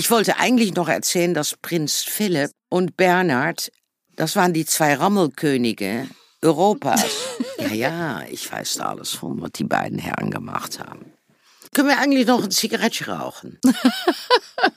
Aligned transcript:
Ich 0.00 0.10
wollte 0.10 0.38
eigentlich 0.38 0.72
noch 0.76 0.88
erzählen, 0.88 1.34
dass 1.34 1.56
Prinz 1.60 1.96
Philipp 1.96 2.52
und 2.70 2.96
Bernhard, 2.96 3.70
das 4.16 4.34
waren 4.34 4.54
die 4.54 4.64
zwei 4.64 4.94
Rammelkönige 4.94 6.08
Europas. 6.40 7.04
ja, 7.58 7.74
ja, 7.74 8.22
ich 8.30 8.50
weiß 8.50 8.76
da 8.76 8.88
alles 8.92 9.10
von, 9.10 9.42
was 9.42 9.50
die 9.52 9.64
beiden 9.64 9.98
Herren 9.98 10.30
gemacht 10.30 10.78
haben. 10.78 11.12
Können 11.74 11.88
wir 11.88 11.98
eigentlich 11.98 12.26
noch 12.26 12.42
ein 12.42 12.50
Zigarettchen 12.50 13.12
rauchen? 13.12 13.60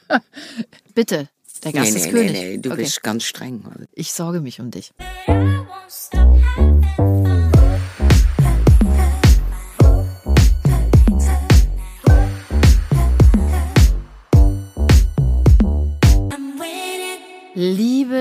Bitte. 0.94 1.30
Der 1.64 1.71
Gast 1.71 1.94
nee, 1.94 2.00
ist 2.00 2.05
nee, 2.08 2.12
König. 2.12 2.32
nee, 2.34 2.50
nee, 2.50 2.58
du 2.58 2.71
okay. 2.71 2.82
bist 2.82 3.02
ganz 3.02 3.24
streng. 3.24 3.64
Ich 3.94 4.12
sorge 4.12 4.42
mich 4.42 4.60
um 4.60 4.71
dich. 4.71 4.92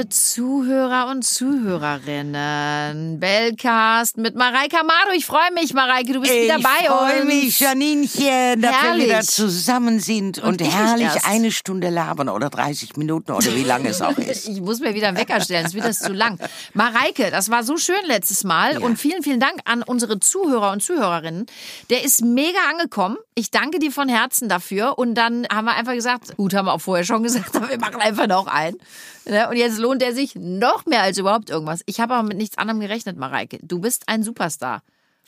Liebe 0.02 0.15
Zuhörer 0.15 1.06
und 1.12 1.23
Zuhörerinnen, 1.23 3.20
Bellcast 3.20 4.16
mit 4.16 4.34
Mareike 4.34 4.80
Amado. 4.80 5.12
Ich 5.15 5.24
freue 5.27 5.52
mich, 5.55 5.74
Mareike, 5.74 6.12
du 6.12 6.20
bist 6.20 6.33
wieder 6.33 6.59
bei 6.59 6.70
ich 6.80 6.87
freue 6.88 7.20
uns. 7.23 7.33
mich, 7.33 7.60
Janinchen, 7.60 8.60
dass 8.60 8.73
Herrlich. 8.73 9.07
wir 9.07 9.10
wieder 9.10 9.20
zusammen 9.23 10.01
sind 10.01 10.38
und, 10.38 10.48
Und 10.48 10.60
ich 10.60 10.74
herrlich 10.74 11.24
eine 11.24 11.52
Stunde 11.52 11.88
labern 11.88 12.29
oder 12.29 12.51
30 12.51 12.96
Minuten 12.96 13.30
oder 13.30 13.55
wie 13.55 13.62
lange 13.62 13.91
es 13.91 14.02
auch 14.02 14.19
ist. 14.19 14.48
Ich 14.52 14.60
muss 14.60 14.80
mir 14.80 14.93
wieder 14.95 15.07
einen 15.07 15.19
Wecker 15.19 15.41
stellen, 15.41 15.66
es 15.66 15.74
wird 15.74 15.84
das 15.84 16.01
zu 16.01 16.12
lang. 16.12 16.37
Mareike, 16.74 17.30
das 17.30 17.48
war 17.51 17.62
so 17.62 17.77
schön 17.77 18.05
letztes 18.07 18.43
Mal 18.43 18.79
und 18.79 18.98
vielen, 18.98 19.23
vielen 19.23 19.38
Dank 19.38 19.60
an 19.66 19.84
unsere 19.84 20.19
Zuhörer 20.19 20.73
und 20.73 20.82
Zuhörerinnen. 20.82 21.46
Der 21.91 22.02
ist 22.02 22.23
mega 22.23 22.59
angekommen. 22.71 23.19
Ich 23.34 23.52
danke 23.52 23.79
dir 23.79 23.93
von 23.93 24.09
Herzen 24.09 24.48
dafür. 24.48 24.98
Und 24.98 25.15
dann 25.15 25.46
haben 25.51 25.65
wir 25.65 25.74
einfach 25.74 25.95
gesagt, 25.95 26.37
gut, 26.37 26.55
haben 26.55 26.66
wir 26.66 26.74
auch 26.74 26.80
vorher 26.80 27.05
schon 27.05 27.23
gesagt, 27.23 27.55
aber 27.57 27.71
wir 27.71 27.79
machen 27.79 28.01
einfach 28.01 28.27
noch 28.27 28.48
einen. 28.48 28.79
Ne? 29.24 29.48
Und 29.48 29.57
jetzt 29.57 29.79
lohnt 29.92 30.02
er 30.02 30.14
sich 30.14 30.34
noch 30.34 30.87
mehr 30.87 31.02
als 31.02 31.18
überhaupt 31.18 31.51
irgendwas. 31.51 31.82
Ich 31.85 32.01
habe 32.01 32.15
aber 32.15 32.26
mit 32.26 32.38
nichts 32.38 32.57
anderem 32.57 32.80
gerechnet, 32.80 33.18
Mareike. 33.18 33.59
Du 33.62 33.79
bist 33.79 34.04
ein 34.07 34.23
Superstar. 34.23 34.82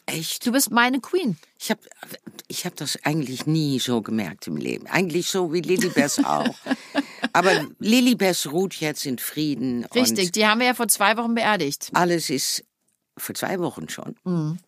Echt? 0.06 0.46
Du 0.46 0.52
bist 0.52 0.70
meine 0.70 1.00
Queen. 1.00 1.36
Ich 1.58 1.70
habe 1.70 1.80
ich 2.48 2.64
hab 2.64 2.76
das 2.76 2.98
eigentlich 3.04 3.46
nie 3.46 3.78
so 3.78 4.00
gemerkt 4.00 4.46
im 4.46 4.56
Leben. 4.56 4.86
Eigentlich 4.86 5.28
so 5.28 5.52
wie 5.52 5.60
Lilibes 5.60 6.22
auch. 6.24 6.54
Aber 7.32 7.66
Lilibes 7.78 8.50
ruht 8.52 8.74
jetzt 8.76 9.04
in 9.06 9.18
Frieden. 9.18 9.84
Richtig, 9.94 10.32
die 10.32 10.46
haben 10.46 10.60
wir 10.60 10.68
ja 10.68 10.74
vor 10.74 10.88
zwei 10.88 11.16
Wochen 11.16 11.34
beerdigt. 11.34 11.90
alles 11.92 12.30
ist 12.30 12.64
vor 13.16 13.34
zwei 13.34 13.58
Wochen 13.60 13.88
schon. 13.88 14.16
Mhm. 14.24 14.58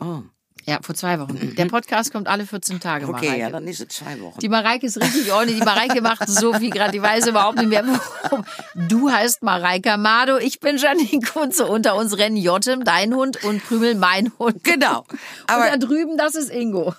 Oh, 0.00 0.22
Ja, 0.68 0.80
vor 0.82 0.94
zwei 0.94 1.18
Wochen. 1.18 1.54
Der 1.56 1.64
Podcast 1.64 2.12
kommt 2.12 2.28
alle 2.28 2.44
14 2.44 2.78
Tage, 2.78 3.08
okay, 3.08 3.26
Mareike. 3.26 3.40
ja, 3.40 3.48
dann 3.50 3.66
ist 3.66 3.80
es 3.80 3.88
zwei 3.88 4.20
Wochen. 4.20 4.38
Die 4.38 4.50
Mareike 4.50 4.84
ist 4.86 5.00
richtig 5.00 5.32
ordentlich. 5.32 5.58
Die 5.60 5.64
Mareike 5.64 6.02
macht 6.02 6.28
so 6.28 6.52
viel 6.52 6.68
gerade. 6.68 6.92
Die 6.92 7.00
weiß 7.00 7.26
überhaupt 7.26 7.56
nicht 7.56 7.70
mehr, 7.70 7.84
warum. 7.86 8.44
Du 8.74 9.10
heißt 9.10 9.42
Mareike 9.42 9.92
Amado. 9.92 10.36
Ich 10.36 10.60
bin 10.60 10.76
Janine 10.76 11.24
Kunze. 11.24 11.66
Unter 11.66 11.96
uns 11.96 12.18
rennen 12.18 12.36
Jotem, 12.36 12.84
dein 12.84 13.14
Hund, 13.14 13.42
und 13.44 13.64
Krümel, 13.64 13.94
mein 13.94 14.30
Hund. 14.38 14.62
Genau. 14.62 15.04
Aber 15.46 15.64
und 15.64 15.70
da 15.70 15.76
drüben, 15.78 16.18
das 16.18 16.34
ist 16.34 16.50
Ingo. 16.50 16.94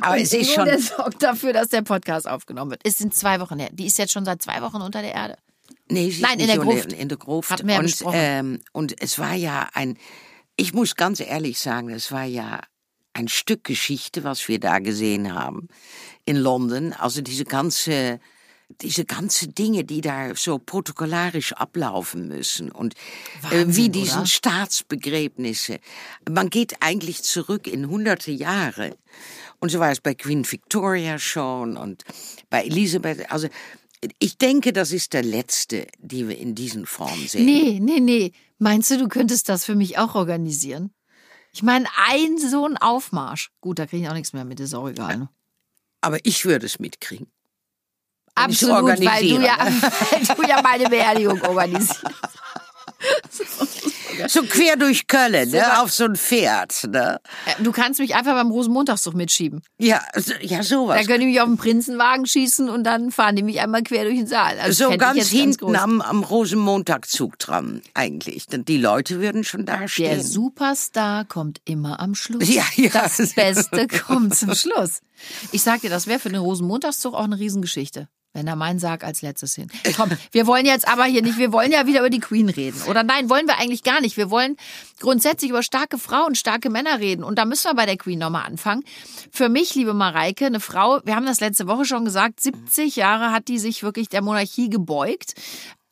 Aber 0.00 0.14
und 0.14 0.20
es 0.20 0.32
ist 0.32 0.34
Ingo, 0.34 0.52
schon- 0.54 0.64
der 0.64 0.80
sorgt 0.80 1.22
dafür, 1.22 1.52
dass 1.52 1.68
der 1.68 1.82
Podcast 1.82 2.26
aufgenommen 2.26 2.72
wird. 2.72 2.80
Es 2.82 2.98
sind 2.98 3.14
zwei 3.14 3.38
Wochen 3.38 3.60
her. 3.60 3.68
Die 3.70 3.86
ist 3.86 3.98
jetzt 3.98 4.12
schon 4.12 4.24
seit 4.24 4.42
zwei 4.42 4.62
Wochen 4.62 4.82
unter 4.82 5.00
der 5.00 5.14
Erde. 5.14 5.36
Nee, 5.88 6.10
sie 6.10 6.22
Nein, 6.22 6.40
in 6.40 6.48
der 6.48 6.58
Gruft. 6.58 6.92
In 6.92 7.08
der 7.08 7.18
Gruft. 7.18 7.64
Wir 7.64 7.74
ja 7.74 7.78
und, 7.78 8.02
ähm, 8.14 8.60
und 8.72 9.00
es 9.00 9.18
war 9.20 9.34
ja 9.34 9.68
ein, 9.74 9.96
ich 10.56 10.74
muss 10.74 10.96
ganz 10.96 11.20
ehrlich 11.20 11.60
sagen, 11.60 11.90
es 11.90 12.10
war 12.10 12.24
ja 12.24 12.60
ein 13.12 13.28
Stück 13.28 13.64
Geschichte, 13.64 14.24
was 14.24 14.48
wir 14.48 14.58
da 14.58 14.78
gesehen 14.78 15.34
haben 15.34 15.68
in 16.24 16.36
London. 16.36 16.92
Also 16.92 17.20
diese 17.20 17.44
ganze, 17.44 18.20
diese 18.80 19.04
ganze 19.04 19.48
Dinge, 19.48 19.84
die 19.84 20.00
da 20.00 20.34
so 20.34 20.58
protokollarisch 20.58 21.52
ablaufen 21.52 22.28
müssen 22.28 22.70
und 22.70 22.94
äh, 23.50 23.50
wie 23.50 23.66
Wahnsinn, 23.66 23.92
diesen 23.92 24.18
oder? 24.18 24.26
Staatsbegräbnisse. 24.26 25.78
Man 26.30 26.50
geht 26.50 26.76
eigentlich 26.80 27.22
zurück 27.22 27.66
in 27.66 27.88
hunderte 27.88 28.30
Jahre. 28.30 28.96
Und 29.60 29.70
so 29.70 29.78
war 29.78 29.92
es 29.92 30.00
bei 30.00 30.14
Queen 30.14 30.50
Victoria 30.50 31.18
schon 31.18 31.76
und 31.76 32.02
bei 32.50 32.64
Elisabeth. 32.64 33.30
Also 33.30 33.48
ich 34.18 34.36
denke, 34.36 34.72
das 34.72 34.90
ist 34.90 35.12
der 35.12 35.22
letzte, 35.22 35.86
die 35.98 36.28
wir 36.28 36.36
in 36.36 36.54
diesen 36.54 36.86
Form 36.86 37.26
sehen. 37.28 37.44
Nee, 37.44 37.78
nee, 37.80 38.00
nee. 38.00 38.32
Meinst 38.58 38.90
du, 38.90 38.98
du 38.98 39.08
könntest 39.08 39.48
das 39.48 39.64
für 39.64 39.76
mich 39.76 39.98
auch 39.98 40.14
organisieren? 40.14 40.92
Ich 41.52 41.62
meine, 41.62 41.86
ein 42.08 42.38
so 42.38 42.66
ein 42.66 42.76
Aufmarsch. 42.78 43.50
Gut, 43.60 43.78
da 43.78 43.86
kriege 43.86 44.04
ich 44.04 44.08
auch 44.08 44.14
nichts 44.14 44.32
mehr 44.32 44.44
mit, 44.44 44.58
ist 44.60 44.74
auch 44.74 44.88
egal. 44.88 45.18
Ne? 45.18 45.28
Aber 46.00 46.18
ich 46.24 46.44
würde 46.44 46.66
es 46.66 46.78
mitkriegen. 46.78 47.30
Absolut, 48.34 48.98
weil 49.04 49.28
du, 49.28 49.40
ja, 49.42 49.58
weil 49.58 50.36
du 50.36 50.48
ja 50.48 50.62
meine 50.62 50.88
Beerdigung 50.88 51.40
organisierst. 51.42 52.02
So 54.28 54.42
quer 54.42 54.76
durch 54.76 55.06
Köln, 55.06 55.50
So 55.50 55.56
ne, 55.56 55.80
auf 55.80 55.90
so 55.90 56.04
ein 56.04 56.16
Pferd. 56.16 56.84
Ne? 56.90 57.18
Äh, 57.46 57.62
Du 57.62 57.72
kannst 57.72 57.98
mich 57.98 58.14
einfach 58.14 58.34
beim 58.34 58.50
Rosenmontagszug 58.50 59.14
mitschieben. 59.14 59.62
Ja, 59.78 60.02
so- 60.16 60.34
ja, 60.40 60.58
Da 60.58 60.62
sowas. 60.62 61.06
können 61.06 61.20
die 61.20 61.26
mich 61.26 61.40
auf 61.40 61.48
den 61.48 61.56
Prinzenwagen 61.56 62.26
schießen 62.26 62.68
und 62.68 62.84
dann 62.84 63.10
fahren 63.10 63.36
die 63.36 63.42
mich 63.42 63.60
einmal 63.60 63.82
quer 63.82 64.04
durch 64.04 64.16
den 64.18 64.26
Saal. 64.26 64.58
Also 64.60 64.90
So 64.90 64.96
ganz 64.98 65.28
hinten 65.28 65.56
groß. 65.56 65.76
am, 65.76 66.00
am 66.02 66.22
Rosenmontagzug 66.24 67.38
dran, 67.38 67.80
eigentlich. 67.94 68.46
Denn 68.46 68.64
die 68.66 68.76
Leute 68.76 69.20
würden 69.20 69.44
schon 69.44 69.64
da 69.64 69.78
Der 69.78 69.88
stehen. 69.88 70.22
Superstar 70.22 71.24
kommt 71.24 71.60
immer 71.64 71.98
am 71.98 72.14
Schluss. 72.14 72.48
Ja, 72.52 72.64
ja. 72.76 72.90
Das 72.92 73.32
Beste 73.34 73.86
kommt 73.88 74.36
zum 74.36 74.54
Schluss. 74.54 75.00
Ich 75.52 75.62
sag 75.62 75.80
dir, 75.80 75.90
das 75.90 76.06
wäre 76.06 76.18
für 76.20 76.28
den 76.28 76.40
Rosenmontagszug 76.40 77.14
auch 77.14 77.24
eine 77.24 77.38
Riesengeschichte. 77.38 78.08
Wenn 78.34 78.46
da 78.46 78.56
mein 78.56 78.78
Sarg 78.78 79.04
als 79.04 79.20
letztes 79.20 79.54
hin. 79.54 79.70
Komm, 79.96 80.10
wir 80.30 80.46
wollen 80.46 80.64
jetzt 80.64 80.88
aber 80.88 81.04
hier 81.04 81.22
nicht, 81.22 81.36
wir 81.36 81.52
wollen 81.52 81.70
ja 81.70 81.86
wieder 81.86 82.00
über 82.00 82.08
die 82.08 82.18
Queen 82.18 82.48
reden. 82.48 82.80
Oder 82.88 83.02
nein, 83.02 83.28
wollen 83.28 83.46
wir 83.46 83.58
eigentlich 83.58 83.82
gar 83.82 84.00
nicht. 84.00 84.16
Wir 84.16 84.30
wollen 84.30 84.56
grundsätzlich 85.00 85.50
über 85.50 85.62
starke 85.62 85.98
Frauen, 85.98 86.34
starke 86.34 86.70
Männer 86.70 86.98
reden. 86.98 87.24
Und 87.24 87.38
da 87.38 87.44
müssen 87.44 87.70
wir 87.70 87.74
bei 87.74 87.84
der 87.84 87.98
Queen 87.98 88.18
nochmal 88.18 88.46
anfangen. 88.46 88.84
Für 89.30 89.50
mich, 89.50 89.74
liebe 89.74 89.92
Mareike, 89.92 90.46
eine 90.46 90.60
Frau, 90.60 91.00
wir 91.04 91.14
haben 91.14 91.26
das 91.26 91.40
letzte 91.40 91.66
Woche 91.66 91.84
schon 91.84 92.06
gesagt, 92.06 92.40
70 92.40 92.96
Jahre 92.96 93.32
hat 93.32 93.48
die 93.48 93.58
sich 93.58 93.82
wirklich 93.82 94.08
der 94.08 94.22
Monarchie 94.22 94.70
gebeugt. 94.70 95.34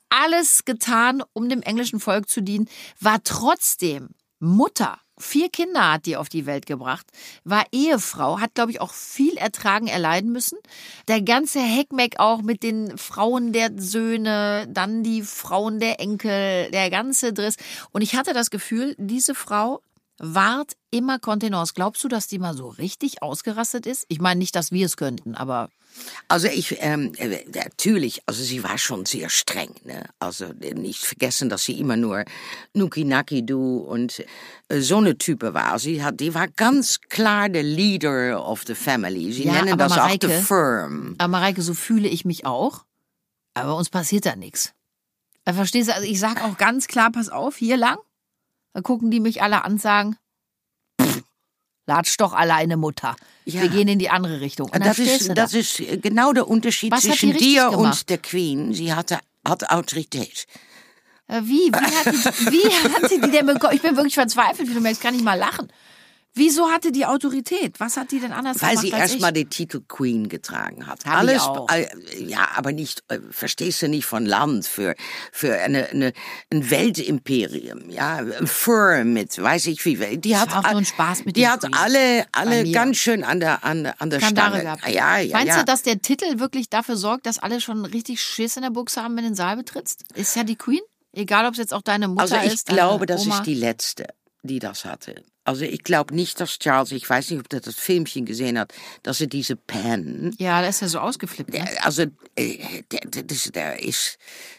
Alles 0.09 0.65
getan, 0.65 1.23
um 1.35 1.49
dem 1.49 1.61
englischen 1.61 2.01
Volk 2.01 2.29
zu 2.29 2.41
dienen, 2.41 2.69
war 3.01 3.23
trotzdem 3.23 4.09
Mutter. 4.39 4.99
Vier 5.21 5.51
Kinder 5.51 5.93
hat 5.93 6.07
die 6.07 6.17
auf 6.17 6.31
die 6.31 6.47
Welt 6.47 6.65
gebracht, 6.65 7.07
war 7.45 7.65
Ehefrau, 7.73 8.41
hat, 8.41 8.55
glaube 8.55 8.71
ich, 8.71 8.81
auch 8.81 8.95
viel 8.95 9.37
ertragen, 9.37 9.87
erleiden 9.87 10.33
müssen. 10.33 10.59
Der 11.09 11.21
ganze 11.21 11.61
Heckmeck 11.61 12.19
auch 12.19 12.41
mit 12.41 12.63
den 12.63 12.97
Frauen 12.97 13.53
der 13.53 13.71
Söhne, 13.77 14.67
dann 14.71 15.03
die 15.03 15.23
Frauen 15.23 15.79
der 15.79 16.01
Enkel, 16.01 16.71
der 16.71 16.89
ganze 16.89 17.35
Driss. 17.35 17.57
Und 17.93 18.01
ich 18.01 18.17
hatte 18.17 18.33
das 18.33 18.49
Gefühl, 18.49 18.95
diese 18.99 19.35
Frau 19.35 19.83
wahrt 20.23 20.75
immer 20.91 21.19
Kontenance. 21.19 21.73
Glaubst 21.75 22.05
du, 22.05 22.09
dass 22.09 22.27
die 22.29 22.39
mal 22.39 22.55
so 22.55 22.69
richtig 22.69 23.23
ausgerastet 23.23 23.87
ist? 23.87 24.05
Ich 24.09 24.21
meine 24.21 24.39
nicht, 24.39 24.55
dass 24.55 24.71
wir 24.71 24.85
es 24.87 24.97
könnten, 24.97 25.35
aber 25.35 25.71
Also 26.29 26.47
ich, 26.47 26.77
ähm, 26.81 27.13
äh, 27.17 27.45
natürlich, 27.55 28.21
also 28.27 28.43
sie 28.45 28.63
war 28.63 28.77
schon 28.79 29.07
sehr 29.07 29.31
streng, 29.31 29.75
ne? 29.85 30.05
Also 30.19 30.47
nicht 30.75 31.01
vergessen, 31.05 31.49
dass 31.49 31.65
sie 31.65 31.79
immer 31.81 31.97
nur 31.97 32.25
Nuki 32.75 33.05
Naki 33.05 33.45
Du 33.47 33.79
und 33.79 34.23
äh, 34.69 34.81
so 34.81 34.99
eine 34.99 35.17
Type 35.17 35.55
war. 35.55 35.79
Sie 35.79 36.05
hat, 36.05 36.21
die 36.21 36.35
war 36.35 36.49
ganz 36.49 37.01
klar 37.09 37.49
der 37.49 37.63
Leader 37.63 38.47
of 38.47 38.63
the 38.67 38.75
family. 38.75 39.33
Sie 39.33 39.45
Ja, 39.45 39.53
nennen 39.63 39.79
das 39.79 39.93
auch 39.93 39.97
Mareike- 39.97 40.29
the 40.29 40.43
firm. 40.45 41.15
Aber 41.19 41.29
Mareike, 41.29 41.63
so 41.63 41.73
fühle 41.75 42.09
ich 42.09 42.25
mich 42.27 42.45
auch. 42.47 42.85
Aber 43.55 43.75
uns 43.77 43.89
passiert 43.91 44.27
da 44.27 44.37
nichts. 44.37 44.73
Äh, 45.47 45.55
Verstehst 45.55 45.89
du? 45.89 45.95
Also 45.95 46.07
ich 46.07 46.21
sag 46.21 46.45
auch 46.45 46.57
ganz 46.59 46.87
klar, 46.89 47.11
pass 47.11 47.31
auf, 47.31 47.57
hier 47.57 47.77
lang. 47.79 47.97
Da 48.73 48.81
gucken 48.83 49.11
die 49.11 49.21
mich 49.21 49.43
alle 49.43 49.65
an 49.65 49.73
und 49.73 49.81
sagen, 49.81 50.17
"Pff, 51.01 51.23
latsch 51.87 52.17
doch 52.19 52.33
alleine, 52.33 52.77
Mutter. 52.77 53.17
Ja. 53.45 53.63
Wir 53.63 53.69
gehen 53.69 53.89
in 53.89 53.99
die 53.99 54.11
andere 54.11 54.41
Richtung. 54.41 54.67
Und 54.67 54.75
dann 54.75 54.83
Das 54.85 54.99
ist, 54.99 55.37
das 55.37 55.55
ist 55.55 55.81
äh, 55.81 55.97
genau 55.99 56.33
der 56.33 56.47
Unterschied 56.49 56.93
Was 56.93 57.03
zwischen 57.03 57.33
dir 57.33 57.71
gemacht? 57.71 57.77
und 57.77 58.09
der 58.11 58.19
Queen. 58.19 58.73
Sie 58.73 58.95
hatte, 58.95 59.19
hat 59.47 59.69
Autorität. 59.71 60.47
Äh, 61.27 61.41
Wie? 61.43 61.73
Wie 61.73 61.73
hat, 61.73 62.07
die, 62.07 62.53
wie 62.53 62.89
hat 62.95 63.09
sie 63.09 63.21
die 63.21 63.31
denn 63.31 63.47
bekommen? 63.47 63.75
Ich 63.75 63.83
bin 63.83 63.97
wirklich 63.97 64.15
verzweifelt, 64.15 64.69
wie 64.69 64.75
du 64.75 64.81
merkst, 64.81 65.03
kann 65.03 65.15
ich 65.15 65.23
mal 65.23 65.35
lachen. 65.39 65.69
Wieso 66.33 66.71
hatte 66.71 66.93
die 66.93 67.07
Autorität? 67.07 67.81
Was 67.81 67.97
hat 67.97 68.13
die 68.13 68.21
denn 68.21 68.31
anders 68.33 68.63
Weil 68.63 68.71
gemacht 68.71 68.87
sie 68.87 68.93
als 68.93 69.03
erst 69.03 69.15
ich? 69.17 69.21
mal 69.21 69.33
den 69.33 69.51
Titel 69.51 69.81
Queen 69.89 70.29
getragen 70.29 70.87
hat. 70.87 71.05
Hab 71.05 71.13
ich 71.25 71.29
Alles, 71.31 71.43
auch. 71.43 71.69
äh, 71.71 71.89
ja, 72.25 72.49
aber 72.55 72.71
nicht, 72.71 73.03
äh, 73.09 73.19
verstehst 73.31 73.83
du 73.83 73.89
nicht 73.89 74.07
von 74.07 74.27
Land 74.27 74.65
für 74.67 74.95
für 75.33 75.55
eine, 75.59 75.89
eine 75.89 76.13
ein 76.53 76.71
Weltimperium, 76.71 77.91
ja, 77.91 78.19
ein 78.19 78.47
Firm 78.47 79.13
mit, 79.13 79.41
weiß 79.43 79.67
ich 79.67 79.85
wie, 79.85 80.19
die 80.19 80.37
hat 80.37 80.55
auch 80.55 80.71
nur 80.71 80.85
Spaß 80.85 81.25
mit 81.25 81.37
die 81.37 81.49
hat 81.49 81.63
Queen. 81.63 81.75
alle 81.75 82.25
alle 82.33 82.71
ganz 82.71 82.97
schön 82.99 83.25
an 83.25 83.41
der 83.41 83.65
an 83.65 83.87
an 83.99 84.11
der 84.11 84.21
Stange. 84.21 84.63
gehabt. 84.63 84.89
Ja, 84.89 85.19
ja, 85.19 85.37
Meinst 85.37 85.49
ja. 85.49 85.59
du, 85.59 85.65
dass 85.65 85.83
der 85.83 86.01
Titel 86.01 86.39
wirklich 86.39 86.69
dafür 86.71 86.97
sorgt, 86.97 87.27
dass 87.27 87.39
alle 87.39 87.61
schon 87.61 87.85
richtig 87.85 88.23
Schiss 88.23 88.57
in 88.57 88.63
der 88.63 88.71
Buchse 88.71 89.03
haben, 89.03 89.17
wenn 89.17 89.25
du 89.25 89.31
den 89.31 89.35
Saal 89.35 89.57
betrittst? 89.57 90.05
Ist 90.15 90.37
ja 90.37 90.45
die 90.45 90.57
Queen? 90.57 90.81
Egal, 91.13 91.45
ob 91.47 91.53
es 91.55 91.59
jetzt 91.59 91.75
auch 91.75 91.83
deine 91.83 92.07
Mutter 92.07 92.23
also 92.23 92.37
ich 92.37 92.55
ist. 92.55 92.67
glaube, 92.67 93.07
das 93.07 93.23
Oma. 93.23 93.39
ist 93.39 93.47
die 93.47 93.55
letzte, 93.55 94.07
die 94.45 94.61
das 94.61 94.85
hatte. 94.85 95.25
Also 95.45 95.65
ich 95.65 95.83
glaube 95.83 96.15
nicht, 96.15 96.39
dass 96.41 96.59
Charles, 96.59 96.93
ich 96.93 97.09
weiß 97.09 97.31
nicht, 97.31 97.41
ob 97.41 97.49
der 97.49 97.61
das 97.61 97.75
Filmchen 97.75 98.25
gesehen 98.27 98.59
hat, 98.59 98.73
dass 99.03 99.21
er 99.21 99.27
diese 99.27 99.57
Pen, 99.57 100.35
Ja, 100.39 100.61
der 100.61 100.71
ist 100.71 100.83
ja 100.83 100.89
so 100.89 100.99
ausgeflippt. 100.99 101.53
Ne? 101.53 101.61
der- 101.65 101.85
also 101.87 102.03
äh, 102.37 102.59
der, 102.93 103.01
der, 103.53 103.83
ist, 103.83 104.19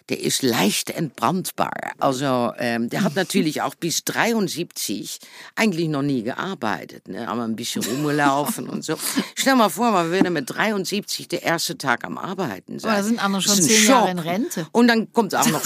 der 0.09 0.19
ist 0.19 0.41
leicht 0.41 0.89
entbrandbar. 0.89 1.71
Also 1.99 2.51
ähm, 2.57 2.89
der 2.89 3.03
hat 3.03 3.15
natürlich 3.23 3.61
auch 3.61 3.75
bis 3.75 4.03
73 4.05 5.19
eigentlich 5.55 5.87
noch 5.87 6.01
nie 6.01 6.23
gearbeitet, 6.23 7.07
ne? 7.07 7.27
aber 7.27 7.43
ein 7.43 7.55
bisschen 7.55 7.83
rumgelaufen 7.83 8.67
und 8.67 8.83
so. 8.83 8.97
Stell 9.35 9.55
mal 9.55 9.69
vor, 9.69 9.91
man 9.91 10.09
würde 10.11 10.29
mit 10.31 10.49
73 10.49 11.27
der 11.27 11.43
erste 11.43 11.77
Tag 11.77 12.03
am 12.05 12.17
Arbeiten 12.17 12.79
sein. 12.79 12.91
Aber 12.91 12.99
da 13.01 13.03
sind 13.07 13.23
andere 13.23 13.41
schon 13.43 13.61
zehn 13.61 13.85
Jahre 13.87 14.11
in 14.11 14.19
Rente. 14.19 14.67
Und 14.71 14.87
dann 14.87 15.11
kommt 15.13 15.35
auch 15.35 15.45
noch, 15.47 15.63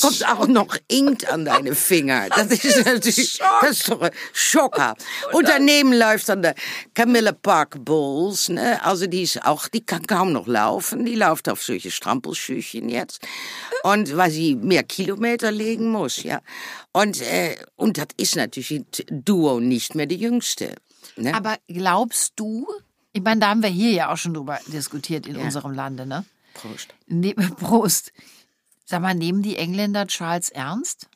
kommt 0.00 0.26
auch 0.28 0.46
noch 0.46 0.76
Inkt 0.88 1.28
an 1.28 1.44
deine 1.44 1.74
Finger. 1.74 2.28
Das 2.34 2.50
ist 2.64 2.84
natürlich, 2.84 3.38
das 3.62 3.70
ist 3.70 3.88
doch 3.88 4.00
Schocker. 4.44 4.94
Und 5.32 5.48
daneben 5.48 5.92
läuft 5.92 6.28
dann 6.28 6.42
der 6.42 6.54
Camilla 6.94 7.32
Park 7.32 7.84
Bowles, 7.84 8.48
ne? 8.48 8.82
Also 8.84 9.06
die 9.06 9.22
ist 9.22 9.44
auch, 9.44 9.68
die 9.68 9.80
kann 9.80 10.06
kaum 10.06 10.32
noch 10.32 10.46
laufen. 10.46 11.04
Die 11.04 11.14
läuft 11.14 11.48
auf 11.48 11.62
solche 11.62 11.90
Strampelschüchen 11.90 12.88
jetzt. 12.88 13.20
Und 13.82 14.16
weil 14.16 14.30
sie 14.30 14.54
mehr 14.54 14.82
Kilometer 14.82 15.50
legen 15.50 15.90
muss, 15.90 16.22
ja. 16.22 16.40
Und, 16.92 17.20
äh, 17.22 17.56
und 17.76 17.98
das 17.98 18.08
ist 18.16 18.36
natürlich 18.36 18.70
ein 19.10 19.24
Duo 19.24 19.60
nicht 19.60 19.94
mehr 19.94 20.06
die 20.06 20.16
jüngste. 20.16 20.74
Ne? 21.16 21.34
Aber 21.34 21.56
glaubst 21.68 22.34
du, 22.36 22.66
ich 23.12 23.22
meine, 23.22 23.40
da 23.40 23.48
haben 23.48 23.62
wir 23.62 23.70
hier 23.70 23.92
ja 23.92 24.12
auch 24.12 24.16
schon 24.16 24.34
drüber 24.34 24.58
diskutiert 24.66 25.26
in 25.26 25.36
unserem 25.36 25.72
Lande, 25.72 26.06
ne? 26.06 26.24
Prost. 26.54 26.88
Ne 27.06 27.34
Prost. 27.60 28.12
Sag 28.84 29.02
mal, 29.02 29.14
nehmen 29.14 29.42
die 29.42 29.56
Engländer 29.56 30.06
Charles 30.06 30.50
ernst? 30.50 31.08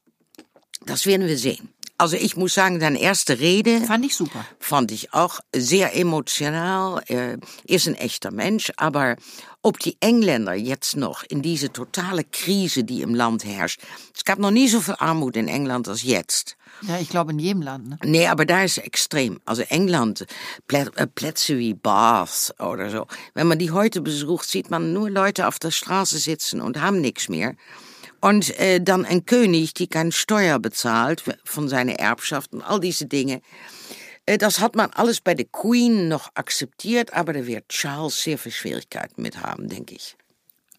Das 0.86 1.06
werden 1.06 1.26
wir 1.26 1.36
sehen. 1.36 1.69
Also 2.00 2.16
ich 2.16 2.36
muss 2.36 2.54
sagen, 2.54 2.78
deine 2.78 3.00
erste 3.00 3.40
Rede 3.40 3.80
Fand 3.80 4.04
ich 4.04 4.14
super. 4.14 4.44
fand 4.60 4.92
ich 4.92 5.12
auch 5.12 5.40
sehr 5.54 5.96
emotional. 5.96 7.02
Er 7.08 7.38
ist 7.64 7.88
ein 7.88 7.96
echter 7.96 8.30
Mensch, 8.30 8.72
aber 8.76 9.16
ob 9.62 9.80
die 9.80 9.96
Engländer 10.00 10.54
jetzt 10.54 10.96
noch 10.96 11.24
in 11.24 11.42
diese 11.42 11.72
totale 11.72 12.22
Krise, 12.22 12.84
die 12.84 13.02
im 13.02 13.16
Land 13.16 13.44
herrscht, 13.44 13.80
es 14.14 14.24
gab 14.24 14.38
noch 14.38 14.52
nie 14.52 14.68
so 14.68 14.80
viel 14.80 14.94
Armut 14.98 15.36
in 15.36 15.48
England 15.48 15.88
als 15.88 16.04
jetzt. 16.04 16.56
Ja, 16.82 17.00
ich 17.00 17.08
glaube 17.08 17.32
in 17.32 17.40
jedem 17.40 17.62
Land, 17.62 17.88
ne? 17.88 17.98
Nee, 18.04 18.28
aber 18.28 18.46
da 18.46 18.62
ist 18.62 18.78
es 18.78 18.84
extrem. 18.84 19.40
Also 19.44 19.62
England, 19.62 20.24
äh, 20.68 21.06
Plätze 21.08 21.58
wie 21.58 21.74
Bath 21.74 22.54
oder 22.60 22.90
so. 22.90 23.06
Wenn 23.34 23.48
man 23.48 23.58
die 23.58 23.72
heute 23.72 24.00
besucht, 24.00 24.48
sieht 24.48 24.70
man 24.70 24.92
nur 24.92 25.10
Leute 25.10 25.48
auf 25.48 25.58
der 25.58 25.72
Straße 25.72 26.18
sitzen 26.18 26.60
und 26.60 26.80
haben 26.80 27.00
nichts 27.00 27.28
mehr. 27.28 27.56
Und 28.20 28.58
äh, 28.58 28.80
dann 28.80 29.04
ein 29.04 29.26
König, 29.26 29.74
die 29.74 29.86
keine 29.86 30.12
Steuer 30.12 30.58
bezahlt 30.58 31.22
von 31.44 31.68
seiner 31.68 31.92
Erbschaft 31.94 32.52
und 32.52 32.62
all 32.62 32.80
diese 32.80 33.06
Dinge. 33.06 33.40
Äh, 34.26 34.38
Das 34.38 34.60
hat 34.60 34.74
man 34.74 34.90
alles 34.90 35.20
bei 35.20 35.34
der 35.34 35.46
Queen 35.46 36.08
noch 36.08 36.30
akzeptiert, 36.34 37.12
aber 37.12 37.32
da 37.32 37.46
wird 37.46 37.68
Charles 37.68 38.20
sehr 38.22 38.38
viel 38.38 38.52
Schwierigkeiten 38.52 39.22
mit 39.22 39.42
haben, 39.42 39.68
denke 39.68 39.94
ich. 39.94 40.16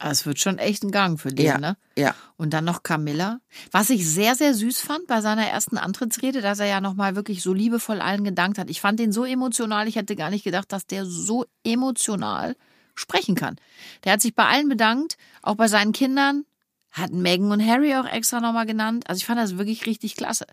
Es 0.01 0.25
wird 0.25 0.39
schon 0.39 0.59
echt 0.59 0.83
ein 0.83 0.91
Gang 0.91 1.19
für 1.19 1.27
den, 1.29 1.45
Ja, 1.45 1.57
ne? 1.57 1.75
ja. 1.97 2.15
Und 2.37 2.51
dann 2.51 2.63
noch 2.63 2.83
Camilla. 2.83 3.41
Was 3.71 3.89
ich 3.89 4.07
sehr, 4.09 4.33
sehr 4.35 4.53
süß 4.53 4.79
fand 4.79 5.07
bei 5.07 5.19
seiner 5.19 5.45
ersten 5.45 5.77
Antrittsrede, 5.77 6.39
dass 6.41 6.59
er 6.59 6.67
ja 6.67 6.79
nochmal 6.79 7.17
wirklich 7.17 7.41
so 7.41 7.53
liebevoll 7.53 7.99
allen 7.99 8.23
gedankt 8.23 8.57
hat. 8.57 8.69
Ich 8.69 8.79
fand 8.79 8.97
den 8.99 9.11
so 9.11 9.25
emotional, 9.25 9.89
ich 9.89 9.97
hätte 9.97 10.15
gar 10.15 10.29
nicht 10.29 10.45
gedacht, 10.45 10.71
dass 10.71 10.87
der 10.87 11.05
so 11.05 11.45
emotional 11.65 12.55
sprechen 12.95 13.35
kann. 13.35 13.57
Der 14.05 14.13
hat 14.13 14.21
sich 14.21 14.35
bei 14.35 14.45
allen 14.45 14.69
bedankt, 14.69 15.17
auch 15.41 15.55
bei 15.55 15.67
seinen 15.67 15.91
Kindern, 15.91 16.45
hat 16.91 17.11
Meghan 17.11 17.51
und 17.51 17.65
Harry 17.65 17.95
auch 17.95 18.05
extra 18.05 18.39
nochmal 18.39 18.65
genannt. 18.65 19.05
Also 19.07 19.19
ich 19.19 19.25
fand 19.25 19.39
das 19.39 19.57
wirklich 19.57 19.85
richtig 19.85 20.15
klasse. 20.15 20.45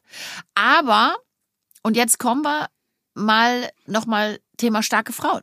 Aber, 0.54 1.16
und 1.82 1.96
jetzt 1.96 2.18
kommen 2.18 2.42
wir 2.42 2.68
mal 3.14 3.70
nochmal 3.86 4.38
Thema 4.56 4.82
starke 4.82 5.12
Frauen. 5.12 5.42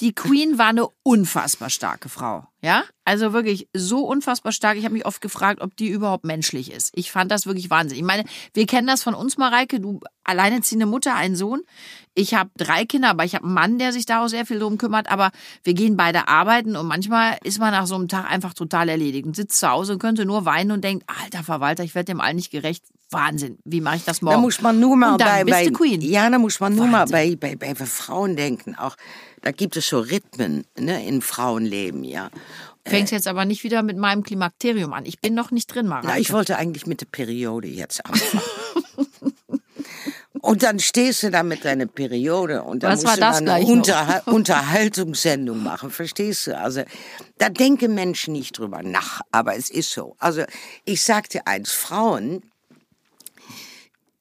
Die 0.00 0.14
Queen 0.14 0.58
war 0.58 0.68
eine 0.68 0.86
unfassbar 1.02 1.70
starke 1.70 2.08
Frau. 2.08 2.46
Ja, 2.62 2.84
also 3.04 3.32
wirklich 3.32 3.68
so 3.72 4.00
unfassbar 4.00 4.52
stark. 4.52 4.76
Ich 4.76 4.84
habe 4.84 4.94
mich 4.94 5.06
oft 5.06 5.20
gefragt, 5.20 5.60
ob 5.60 5.76
die 5.76 5.88
überhaupt 5.88 6.24
menschlich 6.24 6.72
ist. 6.72 6.90
Ich 6.94 7.12
fand 7.12 7.30
das 7.30 7.46
wirklich 7.46 7.70
Wahnsinn. 7.70 7.98
Ich 7.98 8.04
meine, 8.04 8.24
wir 8.54 8.66
kennen 8.66 8.86
das 8.86 9.02
von 9.02 9.14
uns, 9.14 9.36
Mareike. 9.36 9.78
Du 9.78 10.00
alleinerziehende 10.24 10.86
Mutter, 10.86 11.14
einen 11.14 11.36
Sohn. 11.36 11.62
Ich 12.14 12.34
habe 12.34 12.50
drei 12.56 12.84
Kinder, 12.84 13.10
aber 13.10 13.24
ich 13.24 13.34
habe 13.34 13.44
einen 13.44 13.54
Mann, 13.54 13.78
der 13.78 13.92
sich 13.92 14.06
da 14.06 14.24
auch 14.24 14.28
sehr 14.28 14.46
viel 14.46 14.58
drum 14.58 14.78
kümmert. 14.78 15.10
Aber 15.10 15.30
wir 15.62 15.74
gehen 15.74 15.96
beide 15.96 16.28
arbeiten 16.28 16.76
und 16.76 16.86
manchmal 16.86 17.38
ist 17.44 17.58
man 17.58 17.72
nach 17.72 17.86
so 17.86 17.94
einem 17.94 18.08
Tag 18.08 18.30
einfach 18.30 18.54
total 18.54 18.88
erledigt 18.88 19.26
und 19.26 19.36
sitzt 19.36 19.60
zu 19.60 19.68
Hause 19.68 19.92
und 19.94 19.98
könnte 20.00 20.24
nur 20.24 20.44
weinen 20.44 20.72
und 20.72 20.82
denkt, 20.82 21.04
alter 21.22 21.44
Verwalter, 21.44 21.84
ich 21.84 21.94
werde 21.94 22.06
dem 22.06 22.20
allen 22.20 22.36
nicht 22.36 22.50
gerecht. 22.50 22.84
Wahnsinn, 23.10 23.58
wie 23.64 23.80
mache 23.80 23.96
ich 23.96 24.04
das 24.04 24.20
morgen? 24.20 24.36
Da 24.36 24.40
muss 24.40 24.60
man 24.60 24.80
nur 24.80 24.96
mal 24.96 25.16
dann 25.16 25.46
bei, 25.46 25.70
bei 25.70 25.86
ja, 25.86 26.28
da 26.28 26.38
muss 26.38 26.58
man 26.58 26.74
nur 26.74 26.86
mal 26.86 27.08
Wahnsinn. 27.08 27.38
bei, 27.38 27.56
bei, 27.56 27.74
bei 27.74 27.86
Frauen 27.86 28.36
denken. 28.36 28.74
Auch 28.74 28.96
da 29.42 29.52
gibt 29.52 29.76
es 29.76 29.88
so 29.88 30.00
Rhythmen 30.00 30.64
ne, 30.78 31.06
im 31.06 31.22
Frauenleben, 31.22 32.02
ja. 32.02 32.30
Fängst 32.84 33.12
jetzt 33.12 33.26
aber 33.26 33.44
nicht 33.44 33.64
wieder 33.64 33.82
mit 33.82 33.96
meinem 33.96 34.22
Klimakterium 34.22 34.92
an. 34.92 35.06
Ich 35.06 35.20
bin 35.20 35.34
noch 35.34 35.50
nicht 35.50 35.66
drin, 35.66 35.86
Mareike. 35.88 36.06
Na, 36.08 36.18
ich 36.18 36.32
wollte 36.32 36.56
eigentlich 36.56 36.86
mit 36.86 37.00
der 37.00 37.06
Periode 37.06 37.68
jetzt 37.68 38.04
anfangen. 38.06 38.42
Und 40.46 40.62
dann 40.62 40.78
stehst 40.78 41.24
du 41.24 41.30
da 41.32 41.42
mit 41.42 41.64
deiner 41.64 41.86
Periode 41.86 42.62
und 42.62 42.84
dann 42.84 42.92
Was 42.92 43.02
musst 43.02 43.20
war 43.20 43.32
du 43.32 43.38
das 43.38 43.40
mal 43.40 43.54
eine 43.54 43.64
noch? 43.64 43.70
Unterhal 43.70 44.22
Unterhaltungssendung 44.26 45.60
machen, 45.60 45.90
verstehst 45.90 46.46
du? 46.46 46.56
Also 46.56 46.82
da 47.38 47.48
denken 47.48 47.94
Menschen 47.94 48.32
nicht 48.32 48.56
drüber 48.56 48.84
nach, 48.84 49.22
aber 49.32 49.56
es 49.56 49.70
ist 49.70 49.90
so. 49.90 50.14
Also 50.20 50.44
ich 50.84 51.02
sag 51.02 51.28
dir 51.30 51.48
eins, 51.48 51.72
Frauen 51.72 52.42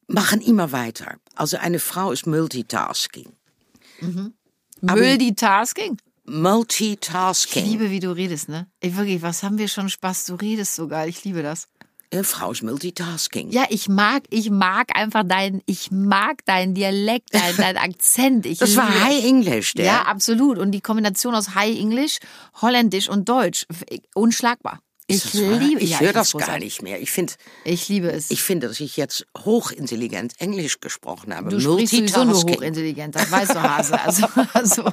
machen 0.08 0.42
immer 0.42 0.72
weiter. 0.72 1.18
Also 1.36 1.58
eine 1.58 1.80
Frau 1.80 2.12
ist 2.12 2.28
Multitasking. 2.28 3.32
Multitasking. 4.82 5.98
Ich 6.28 6.32
Multitasking. 6.34 7.66
liebe, 7.66 7.92
wie 7.92 8.00
du 8.00 8.12
redest, 8.12 8.50
ne? 8.50 8.68
Ey, 8.80 8.96
wirklich, 8.98 9.22
was 9.22 9.44
haben 9.44 9.58
wir 9.58 9.68
schon 9.68 9.90
Spaß? 9.90 10.26
Du 10.26 10.36
redest 10.36 10.76
so 10.76 10.88
geil. 10.88 11.08
Ich 11.10 11.24
liebe 11.24 11.44
das. 11.44 11.68
Eine 12.12 12.24
Frau 12.24 12.52
ist 12.52 12.64
Multitasking. 12.64 13.50
Ja, 13.52 13.66
ich 13.70 13.90
mag, 13.90 14.24
ich 14.30 14.50
mag 14.50 14.96
einfach 14.96 15.24
deinen, 15.24 15.62
ich 15.66 15.92
mag 15.92 16.46
deinen 16.46 16.74
Dialekt, 16.74 17.34
deinen, 17.34 17.58
deinen 17.58 17.78
Akzent. 17.78 18.46
Ich 18.46 18.60
Das 18.60 18.76
war 18.76 19.04
High 19.04 19.24
English, 19.26 19.74
der. 19.74 19.86
Ja, 19.86 20.02
absolut. 20.04 20.58
Und 20.58 20.72
die 20.72 20.82
Kombination 20.82 21.36
aus 21.36 21.56
High 21.56 21.78
English, 21.78 22.20
Holländisch 22.62 23.10
und 23.10 23.28
Deutsch, 23.30 23.66
f- 23.70 23.84
Ich 25.08 25.34
liebe, 25.34 25.82
Ich 25.82 25.92
ja, 25.92 26.00
höre 26.00 26.14
das 26.14 26.34
gar 26.34 26.58
nicht 26.58 26.82
mehr. 26.82 27.00
Ich 27.00 27.12
finde, 27.12 27.34
Ich 27.64 27.88
liebe 27.90 28.12
es. 28.12 28.32
ich 28.32 28.42
finde, 28.42 28.68
dass 28.68 28.80
ich 28.80 28.98
jetzt 28.98 29.28
hochintelligent 29.38 30.34
Englisch 30.40 30.80
gesprochen 30.80 31.36
habe. 31.36 31.50
du 31.50 31.60
sprichst 31.60 31.94
sowieso 31.94 32.24
nur 32.24 32.42
hochintelligent, 32.42 33.14
das 33.16 33.30
weißt 33.32 33.54
du, 33.54 33.62
Hase. 33.62 34.00
Also, 34.02 34.28
also, 34.54 34.92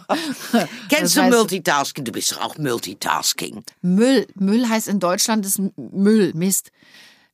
Kennst 0.91 1.17
du 1.17 1.23
Multitasking? 1.23 2.05
Du 2.05 2.13
bist 2.13 2.33
doch 2.33 2.43
auch 2.43 2.59
Multitasking. 2.59 3.65
Müll. 3.81 4.27
Müll 4.35 4.69
heißt 4.69 4.89
in 4.89 5.01
Deutschland 5.01 5.47
ist 5.47 5.61
Müll, 5.77 6.33
Mist. 6.35 6.73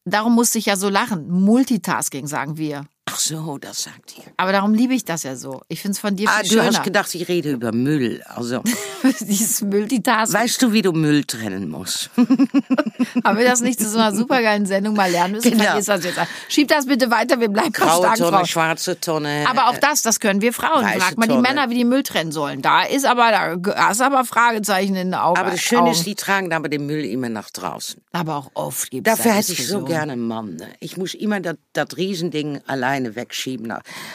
Darum 0.04 0.34
musste 0.34 0.58
ich 0.58 0.66
ja 0.66 0.76
so 0.76 0.88
lachen. 0.88 1.28
Multitasking 1.28 2.28
sagen 2.28 2.56
wir. 2.58 2.86
Ach 3.10 3.18
so, 3.18 3.56
das 3.58 3.84
sagt 3.84 4.18
ihr. 4.18 4.24
Aber 4.36 4.52
darum 4.52 4.74
liebe 4.74 4.92
ich 4.94 5.04
das 5.04 5.22
ja 5.22 5.34
so. 5.34 5.62
Ich 5.68 5.80
finde 5.80 5.92
es 5.92 5.98
von 5.98 6.14
dir 6.14 6.28
Ah, 6.28 6.40
viel 6.40 6.48
du 6.50 6.54
schöner. 6.56 6.66
hast 6.66 6.82
gedacht, 6.84 7.14
ich 7.14 7.26
rede 7.28 7.52
über 7.52 7.72
Müll. 7.72 8.22
Also, 8.26 8.62
Dieses 9.20 9.62
Multitasking. 9.62 10.38
weißt 10.38 10.62
du, 10.62 10.72
wie 10.72 10.82
du 10.82 10.92
Müll 10.92 11.24
trennen 11.24 11.70
musst? 11.70 12.10
Haben 13.24 13.38
wir 13.38 13.46
das 13.46 13.60
nicht 13.60 13.80
zu 13.80 13.88
so 13.88 13.98
einer 13.98 14.14
supergeilen 14.14 14.66
Sendung 14.66 14.94
mal 14.94 15.10
lernen 15.10 15.34
müssen? 15.34 15.50
Genau. 15.52 15.74
Das 15.76 15.86
jetzt. 15.86 16.18
Schieb 16.48 16.68
das 16.68 16.86
bitte 16.86 17.10
weiter, 17.10 17.40
wir 17.40 17.48
bleiben 17.48 17.72
Graue 17.72 17.98
starken 17.98 18.18
Tonne, 18.18 18.30
Frauen. 18.38 18.46
schwarze 18.46 19.00
Tonne. 19.00 19.44
Aber 19.48 19.68
auch 19.68 19.78
das, 19.78 20.02
das 20.02 20.20
können 20.20 20.40
wir 20.42 20.52
Frauen. 20.52 20.84
Frag 20.84 21.16
mal 21.16 21.26
die 21.26 21.32
Tonne. 21.34 21.42
Männer, 21.42 21.70
wie 21.70 21.74
die 21.74 21.84
Müll 21.84 22.02
trennen 22.02 22.32
sollen. 22.32 22.62
Da 22.62 22.82
ist 22.82 23.06
aber, 23.06 23.56
da 23.56 23.90
ist 23.90 24.00
aber 24.02 24.24
Fragezeichen 24.24 24.96
in 24.96 25.10
den 25.10 25.14
Augen. 25.14 25.38
Aber 25.38 25.50
das 25.50 25.60
Schöne 25.60 25.92
ist, 25.92 26.04
die 26.06 26.14
tragen 26.14 26.52
aber 26.52 26.68
den 26.68 26.86
Müll 26.86 27.04
immer 27.04 27.28
nach 27.28 27.50
draußen. 27.50 28.00
aber 28.12 28.36
auch 28.36 28.50
oft 28.54 28.90
gibt 28.90 29.06
es 29.06 29.16
Dafür 29.16 29.32
hätte 29.32 29.52
ich 29.52 29.66
so 29.66 29.84
gerne 29.84 30.12
einen 30.12 30.26
Mann. 30.26 30.56
Ne? 30.56 30.68
Ich 30.80 30.96
muss 30.96 31.14
immer 31.14 31.40
das, 31.40 31.56
das 31.72 31.96
Riesending 31.96 32.60
alleine 32.98 33.16
wegschieben. 33.16 33.72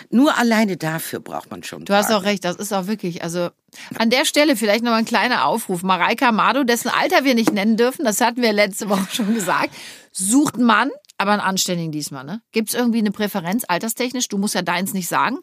Nur 0.10 0.38
alleine 0.38 0.78
dafür 0.78 1.20
braucht 1.20 1.52
man 1.52 1.64
schon. 1.64 1.86
Du 1.86 1.94
hast 1.94 2.12
auch 2.12 2.24
recht, 2.24 2.44
das 2.44 2.58
ist 2.58 2.74
auch 2.74 2.88
wirklich, 2.88 3.24
also 3.24 3.50
an 3.98 4.10
der 4.10 4.26
Stelle 4.26 4.56
vielleicht 4.56 4.84
noch 4.84 4.92
mal 4.92 4.98
ein 4.98 5.06
kleiner 5.06 5.46
Aufruf. 5.46 5.84
Mareika 5.84 6.30
Amado, 6.30 6.64
dessen 6.64 6.90
Alter 6.90 7.24
wir 7.24 7.36
nicht 7.36 7.54
nennen 7.54 7.78
dürfen, 7.78 8.06
das 8.06 8.22
hatten 8.22 8.42
wir 8.42 8.54
letzte 8.54 8.90
Woche 8.90 9.08
schon 9.12 9.34
gesagt, 9.34 9.74
sucht 10.12 10.56
einen 10.56 10.66
Mann, 10.66 10.92
aber 11.18 11.32
einen 11.32 11.42
anständigen 11.42 11.92
diesmal. 11.92 12.24
Ne? 12.24 12.42
Gibt 12.52 12.70
es 12.70 12.76
irgendwie 12.76 13.00
eine 13.00 13.12
Präferenz 13.12 13.64
alterstechnisch? 13.68 14.28
Du 14.28 14.38
musst 14.38 14.56
ja 14.56 14.62
deins 14.62 14.94
nicht 14.94 15.08
sagen. 15.08 15.40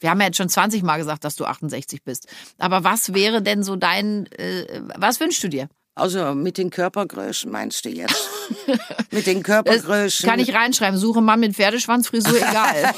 Wir 0.00 0.10
haben 0.10 0.20
ja 0.20 0.26
jetzt 0.26 0.36
schon 0.36 0.48
20 0.48 0.84
Mal 0.84 0.98
gesagt, 0.98 1.24
dass 1.24 1.34
du 1.34 1.44
68 1.44 2.04
bist. 2.04 2.28
Aber 2.58 2.84
was 2.84 3.14
wäre 3.14 3.42
denn 3.42 3.64
so 3.64 3.74
dein, 3.74 4.26
äh, 4.32 4.80
was 4.96 5.18
wünschst 5.18 5.42
du 5.42 5.48
dir? 5.48 5.68
Also 5.98 6.34
mit 6.34 6.58
den 6.58 6.70
Körpergrößen 6.70 7.50
meinst 7.50 7.84
du 7.84 7.88
jetzt? 7.90 8.28
mit 9.10 9.26
den 9.26 9.38
Das 9.42 9.46
Körpergrößen. 9.46 10.28
kann 10.28 10.38
ich 10.40 10.54
reinschreiben, 10.54 10.98
suche 10.98 11.20
Mann 11.20 11.40
mit 11.40 11.54
Pferdeschwanzfrisur, 11.54 12.36
egal. 12.36 12.94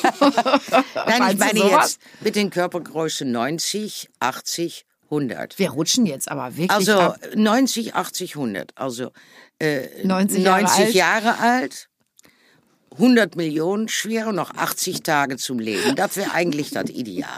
Nein, 0.95 1.33
ich 1.33 1.38
meine 1.38 1.59
jetzt 1.61 2.00
mit 2.21 2.37
den 2.37 2.50
Körpergrößen 2.50 3.30
90, 3.30 4.11
80, 4.21 4.85
100. 5.04 5.59
Wir 5.59 5.71
rutschen 5.71 6.07
jetzt 6.07 6.30
aber 6.30 6.57
wirklich 6.57 6.71
Also 6.71 6.99
ab. 6.99 7.19
90, 7.35 7.95
80, 7.95 8.37
100. 8.37 8.73
Also 8.76 9.11
äh, 9.59 9.88
90 10.04 10.42
Jahre 10.45 10.69
alt. 10.71 10.95
Jahre 10.95 11.38
alt, 11.38 11.88
100 12.92 13.37
Millionen 13.37 13.88
schwer 13.88 14.26
und 14.28 14.35
noch 14.35 14.54
80 14.54 15.02
Tage 15.02 15.37
zum 15.37 15.59
Leben. 15.59 15.94
Das 15.94 16.16
wäre 16.16 16.32
eigentlich 16.32 16.70
das 16.70 16.90
Ideale. 16.90 17.30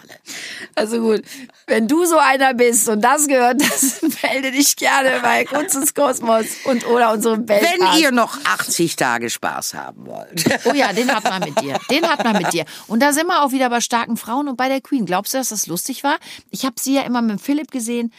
Also 0.75 1.01
gut, 1.01 1.23
wenn 1.67 1.89
du 1.89 2.05
so 2.07 2.17
einer 2.17 2.55
bist 2.55 2.89
und 2.89 3.03
das 3.03 3.29
gehört, 3.29 3.61
das 3.61 4.01
melde 4.23 4.51
dich 4.51 4.77
gerne 4.77 5.21
bei 5.23 5.45
Kunst 5.45 5.75
ins 5.75 5.95
Kosmos 5.95 6.47
und 6.65 6.87
oder 6.87 7.13
unserem 7.13 7.49
Welt. 7.49 7.63
Wenn 7.63 8.01
ihr 8.01 8.13
noch 8.13 8.39
80 8.45 8.97
Tage 8.97 9.29
Spaß 9.29 9.75
haben 9.75 10.07
wollt. 10.07 10.45
Oh 10.65 10.73
ja, 10.73 10.93
den 10.93 11.15
hat 11.15 11.25
man 11.25 11.43
mit 11.43 11.61
dir. 11.61 11.79
Den 11.91 12.09
hat 12.09 12.25
man 12.25 12.37
mit 12.37 12.53
dir. 12.53 12.65
Und 12.87 13.01
da 13.01 13.13
sind 13.13 13.27
wir 13.27 13.43
auch 13.43 13.53
wieder 13.53 13.69
bei 13.69 13.81
starken 13.81 14.17
Frauen 14.17 14.49
und 14.49 14.57
bei 14.57 14.69
der 14.69 14.81
Queen. 14.81 15.07
Glaubst 15.07 15.35
du, 15.35 15.39
dass 15.39 15.51
das 15.51 15.67
lustig 15.67 16.03
war? 16.03 16.19
Ich 16.51 16.65
habe 16.65 16.77
sie 16.79 16.95
ja 16.95 17.03
immer 17.03 17.21
mit 17.21 17.41
Philipp 17.41 17.71
gesehen. 17.71 18.13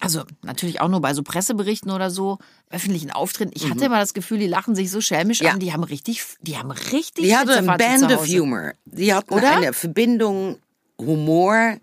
Also 0.00 0.24
natürlich 0.42 0.80
auch 0.80 0.88
nur 0.88 1.00
bei 1.00 1.14
so 1.14 1.22
Presseberichten 1.22 1.90
oder 1.90 2.10
so, 2.10 2.38
öffentlichen 2.70 3.10
Auftritten. 3.10 3.52
Ich 3.54 3.68
hatte 3.70 3.86
immer 3.86 3.98
das 3.98 4.12
Gefühl, 4.12 4.38
die 4.38 4.46
lachen 4.46 4.74
sich 4.74 4.90
so 4.90 5.00
schelmisch 5.00 5.40
Ja. 5.40 5.52
an. 5.52 5.58
Die 5.60 5.72
haben 5.72 5.84
richtig, 5.84 6.22
die 6.42 6.58
haben 6.58 6.70
richtig 6.70 7.24
Die 7.24 7.36
hatte 7.36 7.56
ein 7.56 7.66
Band 7.66 8.12
of. 8.12 8.26
Humor. 8.26 8.74
Die 8.84 9.14
hatten 9.14 9.32
Oder? 9.32 9.56
eine 9.56 9.72
Verbindung 9.72 10.58
Humor. 10.98 11.76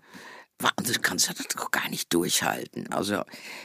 Das 0.58 1.02
kannst 1.02 1.28
du 1.28 1.34
das 1.34 1.46
doch 1.48 1.70
gar 1.70 1.88
nicht 1.90 2.12
durchhalten. 2.14 2.90
Also, 2.92 3.22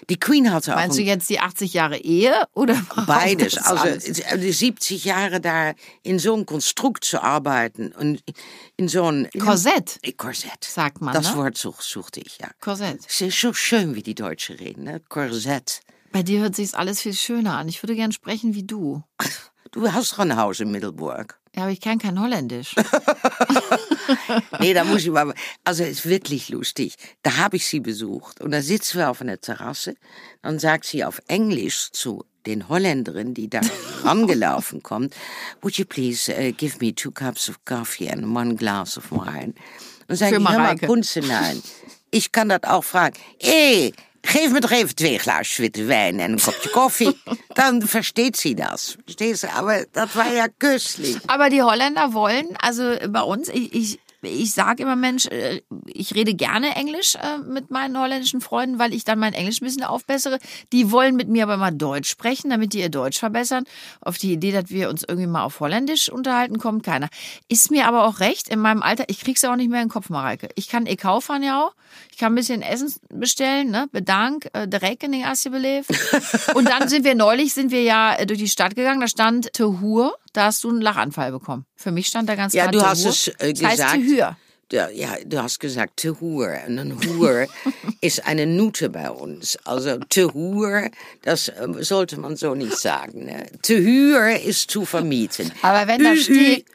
die 0.09 0.19
Queen 0.19 0.51
hatte 0.51 0.73
auch 0.73 0.77
Meinst 0.77 0.97
du 0.97 1.03
jetzt 1.03 1.29
die 1.29 1.39
80 1.39 1.73
Jahre 1.73 1.97
Ehe 1.97 2.45
oder 2.53 2.75
beides. 3.07 3.57
Also, 3.57 3.83
alles? 3.83 4.03
die 4.03 4.51
70 4.51 5.05
Jahre 5.05 5.39
da 5.39 5.73
in 6.03 6.19
so 6.19 6.33
einem 6.33 6.45
Konstrukt 6.45 7.05
zu 7.05 7.21
arbeiten 7.21 7.91
und 7.93 8.21
in 8.75 8.87
so 8.87 9.05
ein 9.09 9.29
Korsett, 9.39 9.99
Korsett. 10.17 10.63
sagt 10.63 11.01
man, 11.01 11.13
Das 11.13 11.31
ne? 11.31 11.37
Wort 11.37 11.57
such, 11.57 11.81
suchte 11.81 12.19
ich, 12.21 12.39
ja. 12.39 12.49
Korsett. 12.59 12.99
Es 13.07 13.21
ist 13.21 13.39
so 13.39 13.53
schön, 13.53 13.95
wie 13.95 14.03
die 14.03 14.15
Deutschen 14.15 14.55
reden, 14.57 14.83
ne? 14.83 14.99
Korsett. 15.07 15.81
Bei 16.11 16.23
dir 16.23 16.41
hört 16.41 16.55
sich's 16.55 16.73
alles 16.73 17.01
viel 17.01 17.13
schöner 17.13 17.57
an. 17.57 17.67
Ich 17.69 17.81
würde 17.83 17.95
gern 17.95 18.11
sprechen 18.11 18.55
wie 18.55 18.63
du. 18.63 19.03
Du 19.71 19.91
hast 19.93 20.13
doch 20.13 20.19
ein 20.19 20.35
Haus 20.35 20.59
in 20.61 20.71
Middelburg. 20.71 21.38
Ja, 21.55 21.63
aber 21.63 21.71
ich 21.71 21.81
kann 21.81 21.99
kein 21.99 22.19
Holländisch. 22.19 22.75
Nee, 24.59 24.73
da 24.73 24.83
muss 24.83 25.03
ich 25.03 25.11
mal. 25.11 25.33
Also, 25.63 25.83
es 25.83 25.99
ist 25.99 26.09
wirklich 26.09 26.49
lustig. 26.49 26.95
Da 27.21 27.37
habe 27.37 27.57
ich 27.57 27.67
sie 27.67 27.79
besucht 27.79 28.41
und 28.41 28.51
da 28.51 28.61
sitzen 28.61 28.97
wir 28.97 29.09
auf 29.09 29.21
einer 29.21 29.39
Terrasse. 29.39 29.95
Dann 30.41 30.57
sagt 30.57 30.85
sie 30.85 31.03
auf 31.03 31.21
Englisch 31.27 31.91
zu 31.91 32.25
den 32.45 32.69
Holländerin, 32.69 33.33
die 33.33 33.49
da 33.49 33.61
rangelaufen 34.03 34.81
kommt, 34.81 35.15
Would 35.61 35.77
you 35.77 35.85
please 35.85 36.31
uh, 36.31 36.51
give 36.53 36.77
me 36.79 36.93
two 36.93 37.11
cups 37.11 37.49
of 37.49 37.63
coffee 37.65 38.09
and 38.09 38.35
one 38.35 38.55
glass 38.55 38.97
of 38.97 39.11
wine? 39.11 39.53
Und 40.07 40.15
sag 40.15 40.29
Für 40.29 40.35
ich, 40.35 40.39
hör 40.39 40.39
mal, 40.39 40.57
Mareike. 40.57 40.87
Kunze, 40.87 41.19
nein. 41.19 41.61
Ich 42.11 42.31
kann 42.31 42.49
das 42.49 42.63
auch 42.63 42.83
fragen. 42.83 43.15
Ey, 43.39 43.93
geef 44.21 44.51
me 44.51 44.59
doch 44.59 44.71
even 44.71 44.95
twee 44.95 45.17
glaasjes 45.17 45.57
witte 45.57 45.85
wijn 45.85 46.19
en 46.19 46.31
een 46.31 46.39
kopje 46.39 46.69
koffie. 46.69 47.21
Dann 47.53 47.81
versteht 47.81 48.37
sie 48.37 48.55
das. 48.55 48.97
Verstehst 49.03 49.43
du? 49.43 49.47
Aber 49.53 49.85
das 49.91 50.15
war 50.15 50.33
ja 50.33 50.47
köstlich. 50.57 51.17
Aber 51.27 51.49
die 51.49 51.61
Holländer 51.61 52.13
wollen, 52.13 52.47
also 52.59 52.95
bei 53.09 53.21
uns, 53.21 53.49
ich, 53.49 53.73
ich, 53.73 53.99
ich 54.21 54.53
sage 54.53 54.83
immer, 54.83 54.95
Mensch, 54.95 55.27
äh, 55.27 55.61
ich 55.85 56.13
rede 56.13 56.33
gerne 56.33 56.75
Englisch 56.75 57.15
äh, 57.15 57.37
mit 57.37 57.71
meinen 57.71 57.97
holländischen 57.97 58.41
Freunden, 58.41 58.77
weil 58.79 58.93
ich 58.93 59.03
dann 59.03 59.19
mein 59.19 59.33
Englisch 59.33 59.61
ein 59.61 59.65
bisschen 59.65 59.83
aufbessere. 59.83 60.39
Die 60.73 60.91
wollen 60.91 61.15
mit 61.15 61.29
mir 61.29 61.43
aber 61.43 61.57
mal 61.57 61.71
Deutsch 61.71 62.09
sprechen, 62.09 62.49
damit 62.49 62.73
die 62.73 62.79
ihr 62.79 62.89
Deutsch 62.89 63.19
verbessern. 63.19 63.63
Auf 64.01 64.17
die 64.17 64.33
Idee, 64.33 64.51
dass 64.51 64.69
wir 64.69 64.89
uns 64.89 65.03
irgendwie 65.07 65.27
mal 65.27 65.43
auf 65.43 65.59
Holländisch 65.59 66.09
unterhalten, 66.09 66.57
kommt 66.57 66.83
keiner. 66.83 67.09
Ist 67.47 67.71
mir 67.71 67.87
aber 67.87 68.05
auch 68.05 68.19
recht, 68.19 68.49
in 68.49 68.59
meinem 68.59 68.81
Alter, 68.81 69.05
ich 69.07 69.21
krieg's 69.21 69.41
ja 69.41 69.51
auch 69.51 69.55
nicht 69.55 69.69
mehr 69.69 69.81
in 69.81 69.87
den 69.87 69.93
Kopf, 69.93 70.09
Mareike. 70.09 70.49
Ich 70.55 70.67
kann 70.67 70.85
EK 70.85 71.21
fahren 71.21 71.43
ja 71.43 71.65
auch. 71.65 71.73
Ich 72.19 72.21
kann 72.21 72.33
ein 72.33 72.35
bisschen 72.35 72.61
Essen 72.61 72.93
bestellen, 73.13 73.71
ne? 73.71 73.87
Bedank, 73.93 74.49
äh, 74.51 74.67
der 74.67 74.81
Rekening 74.81 75.23
alsjeblieft. 75.23 75.89
Und 76.53 76.67
dann 76.67 76.89
sind 76.89 77.05
wir 77.05 77.15
neulich, 77.15 77.53
sind 77.53 77.71
wir 77.71 77.81
ja 77.81 78.13
äh, 78.13 78.25
durch 78.25 78.39
die 78.39 78.49
Stadt 78.49 78.75
gegangen, 78.75 78.99
da 78.99 79.07
stand 79.07 79.53
Tehur, 79.53 80.17
da 80.33 80.47
hast 80.47 80.65
du 80.65 80.69
einen 80.69 80.81
Lachanfall 80.81 81.31
bekommen. 81.31 81.65
Für 81.77 81.93
mich 81.93 82.07
stand 82.07 82.27
da 82.27 82.35
ganz 82.35 82.53
Ja, 82.53 82.67
klar 82.67 82.73
du 82.73 82.81
hast 82.81 83.03
Tehur. 83.03 83.11
es 83.13 83.27
äh, 83.39 83.53
das 83.53 83.63
heißt 83.63 83.77
gesagt. 83.77 83.93
Tehur. 83.93 84.37
Ja, 84.73 84.89
ja, 84.89 85.09
du 85.25 85.41
hast 85.41 85.59
gesagt 85.61 85.95
te 85.95 86.19
Hoer. 86.19 86.59
Und 86.67 86.79
ein 86.79 86.99
Hoer 87.07 87.47
ist 88.01 88.27
eine 88.27 88.45
Nute 88.45 88.89
bei 88.89 89.09
uns. 89.09 89.57
Also 89.63 89.97
te 90.09 90.33
Hoer, 90.33 90.91
das 91.21 91.49
ähm, 91.57 91.81
sollte 91.81 92.19
man 92.19 92.35
so 92.35 92.53
nicht 92.53 92.75
sagen. 92.75 93.27
Ne? 93.27 93.45
Te 93.61 93.81
Huur 93.81 94.27
ist 94.41 94.69
zu 94.69 94.83
vermieten. 94.83 95.53
Aber 95.61 95.87
wenn 95.87 96.03
da 96.03 96.17
steht, 96.17 96.65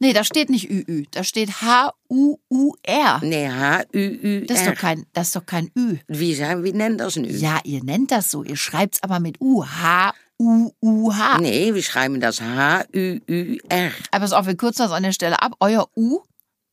nee, 0.00 0.12
da 0.12 0.24
steht 0.24 0.50
nicht 0.50 0.68
ÜÜ, 0.68 1.04
da 1.12 1.22
steht 1.24 1.62
H-U-U-R. 1.62 3.20
Nee, 3.22 3.48
H-U-U-R. 3.48 4.40
Das 4.46 4.60
ist 4.60 4.66
doch 4.68 4.74
kein, 4.74 5.06
das 5.12 5.28
ist 5.28 5.36
doch 5.36 5.46
kein 5.46 5.70
Ü. 5.78 5.98
Wie, 6.08 6.34
sagen, 6.34 6.64
wie 6.64 6.72
nennt 6.72 7.00
das 7.00 7.16
ein 7.16 7.24
Ü? 7.24 7.36
Ja, 7.36 7.60
ihr 7.64 7.84
nennt 7.84 8.10
das 8.10 8.30
so, 8.30 8.42
ihr 8.42 8.56
schreibt's 8.56 9.02
aber 9.02 9.20
mit 9.20 9.40
U. 9.40 9.64
H-U-U-H. 9.64 11.38
Nee, 11.38 11.74
wir 11.74 11.82
schreiben 11.82 12.20
das 12.20 12.40
H-U-U-R. 12.40 13.90
Aber 14.10 14.20
pass 14.20 14.32
auf, 14.32 14.46
wir 14.46 14.56
kürzen 14.56 14.82
das 14.82 14.92
an 14.92 15.02
der 15.04 15.12
Stelle 15.12 15.40
ab. 15.42 15.52
Euer 15.60 15.88
U 15.96 16.20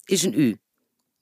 Ist 0.08 0.26
ein 0.26 0.34
Ü. 0.34 0.56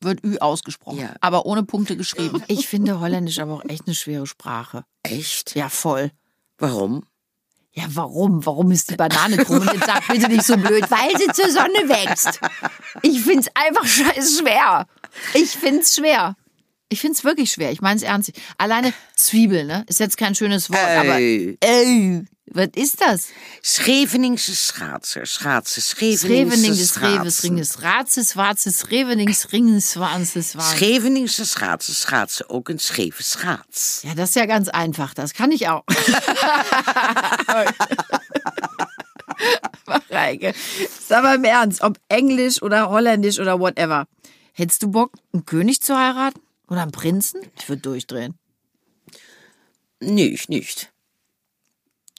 wird 0.01 0.24
Ü 0.24 0.38
ausgesprochen, 0.38 1.00
Ja. 1.00 1.15
aber 1.21 1.45
ohne 1.45 1.63
Punkte 1.63 1.97
geschrieben. 1.97 2.43
Ich 2.47 2.67
finde 2.67 3.00
Holländisch 3.00 3.39
aber 3.39 3.53
auch 3.55 3.65
echt 3.67 3.88
eine 3.88 3.95
schwere 3.95 4.27
Sprache. 4.27 4.85
Echt? 5.03 5.55
Ja, 5.55 5.69
voll. 5.69 6.12
Warum? 6.57 7.03
Ja, 7.77 7.84
warum? 7.89 8.46
Warum 8.46 8.72
ist 8.72 8.89
die 8.89 8.96
Banane 8.96 9.36
krumm? 9.44 9.60
Und 9.60 9.74
jetzt 9.74 9.86
sag 9.86 10.08
bitte 10.08 10.29
nicht 10.29 10.46
so 10.46 10.55
blöd, 10.55 10.89
weil 10.89 11.17
sie 11.17 11.27
zur 11.34 11.51
Sonne 11.51 11.89
wächst. 11.89 12.39
Ich 13.01 13.22
find's 13.22 13.50
einfach 13.53 13.86
scheiß 13.86 14.39
schwer. 14.39 14.88
Ich 15.34 15.51
find's 15.51 15.96
schwer. 15.96 16.36
Ich 16.88 17.01
find's 17.01 17.25
wirklich 17.25 17.51
schwer. 17.51 17.72
Ich 17.72 17.82
mein's 17.82 18.01
ernst. 18.01 18.32
Alleine 18.58 18.94
Zwiebel, 19.15 19.65
ne? 19.65 19.84
Ist 19.88 20.00
jetzt 20.00 20.17
kein 20.17 20.36
schönes 20.36 20.70
Wort, 20.70 20.79
aber 20.79 21.17
Ey. 21.20 22.25
Was 22.47 22.69
ist 22.75 23.01
das? 23.01 23.29
Scheveningse 23.63 24.53
schaatser. 24.53 25.25
Schaatsen. 25.25 25.81
Schrevening 25.81 26.51
Scheveningse 26.51 26.79
des 26.79 27.01
Reves, 27.01 27.37
schaatsen. 27.41 27.49
Ringes, 27.49 27.81
Ratzes, 27.81 28.37
Watzes, 28.37 28.91
Revenings, 28.91 29.51
Ringes, 29.51 29.99
Wanzes, 29.99 30.55
Wanzes. 30.55 30.77
Scheveningse 30.79 31.45
schaatsen. 31.45 31.95
Schaatsen 31.95 32.49
ook 32.49 32.69
een 32.69 32.79
scheve 32.79 33.23
schaats. 33.23 34.01
Ja, 34.03 34.13
das 34.13 34.29
ist 34.29 34.35
ja 34.35 34.45
ganz 34.45 34.69
einfach. 34.69 35.15
Das 35.15 35.33
kann 35.33 35.51
ich 35.51 35.67
auch. 35.67 35.83
Mareike, 39.87 40.53
sag 41.07 41.23
mal 41.23 41.35
im 41.35 41.43
Ernst, 41.43 41.81
ob 41.81 41.99
Englisch 42.07 42.61
oder 42.61 42.89
Holländisch 42.89 43.39
oder 43.39 43.59
whatever. 43.59 44.07
Hättest 44.53 44.83
du 44.83 44.91
Bock, 44.91 45.11
einen 45.33 45.45
König 45.45 45.81
zu 45.81 45.97
heiraten? 45.97 46.39
Oder 46.67 46.83
einen 46.83 46.91
Prinzen? 46.91 47.41
Ich 47.59 47.67
würde 47.69 47.81
durchdrehen. 47.81 48.37
Nicht, 49.99 50.49
nicht. 50.49 50.91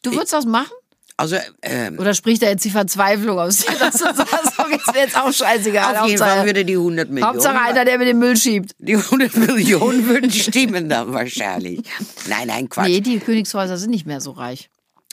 Du 0.06 0.16
würdest 0.16 0.32
das 0.32 0.44
machen? 0.46 0.72
Also, 1.18 1.36
ähm, 1.62 1.98
Oder 1.98 2.12
spricht 2.12 2.42
da 2.42 2.48
jetzt 2.48 2.64
die 2.64 2.70
Verzweiflung 2.70 3.38
aus 3.38 3.58
dir, 3.58 3.74
dass 3.78 3.94
du 3.94 4.04
sagst, 4.14 4.56
so 4.56 4.64
ist 4.66 4.92
mir 4.92 5.00
jetzt 5.00 5.16
auch 5.16 5.32
scheißegal. 5.32 5.96
auf 5.96 6.06
jeden 6.08 6.18
Fall 6.18 6.44
würde 6.44 6.64
die 6.64 6.74
100 6.74 7.08
Millionen. 7.08 7.32
Hauptsache 7.32 7.58
einer, 7.58 7.86
der 7.86 7.96
mit 7.98 8.08
dem 8.08 8.18
Müll 8.18 8.36
schiebt. 8.36 8.72
Die 8.78 8.96
100 8.96 9.34
Millionen 9.36 10.06
würden 10.06 10.30
stimmen 10.30 10.90
dann 10.90 11.14
wahrscheinlich. 11.14 11.80
Nein, 12.28 12.48
nein, 12.48 12.68
Quatsch. 12.68 12.86
Nee, 12.86 13.00
die 13.00 13.18
Königshäuser 13.18 13.78
sind 13.78 13.90
nicht 13.90 14.06
mehr 14.06 14.20
so 14.20 14.32
reich. 14.32 14.68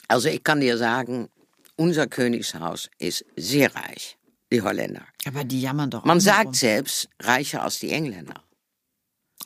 Also 0.08 0.28
ich 0.28 0.44
kann 0.44 0.60
dir 0.60 0.76
sagen, 0.76 1.28
unser 1.76 2.06
Königshaus 2.06 2.90
ist 2.98 3.24
sehr 3.36 3.74
reich. 3.74 4.18
Die 4.52 4.60
Holländer. 4.60 5.02
Aber 5.26 5.42
die 5.42 5.62
jammern 5.62 5.90
doch. 5.90 6.04
Man 6.04 6.20
sagt 6.20 6.46
rum. 6.46 6.54
selbst 6.54 7.08
reicher 7.20 7.62
als 7.62 7.78
die 7.78 7.90
Engländer. 7.90 8.44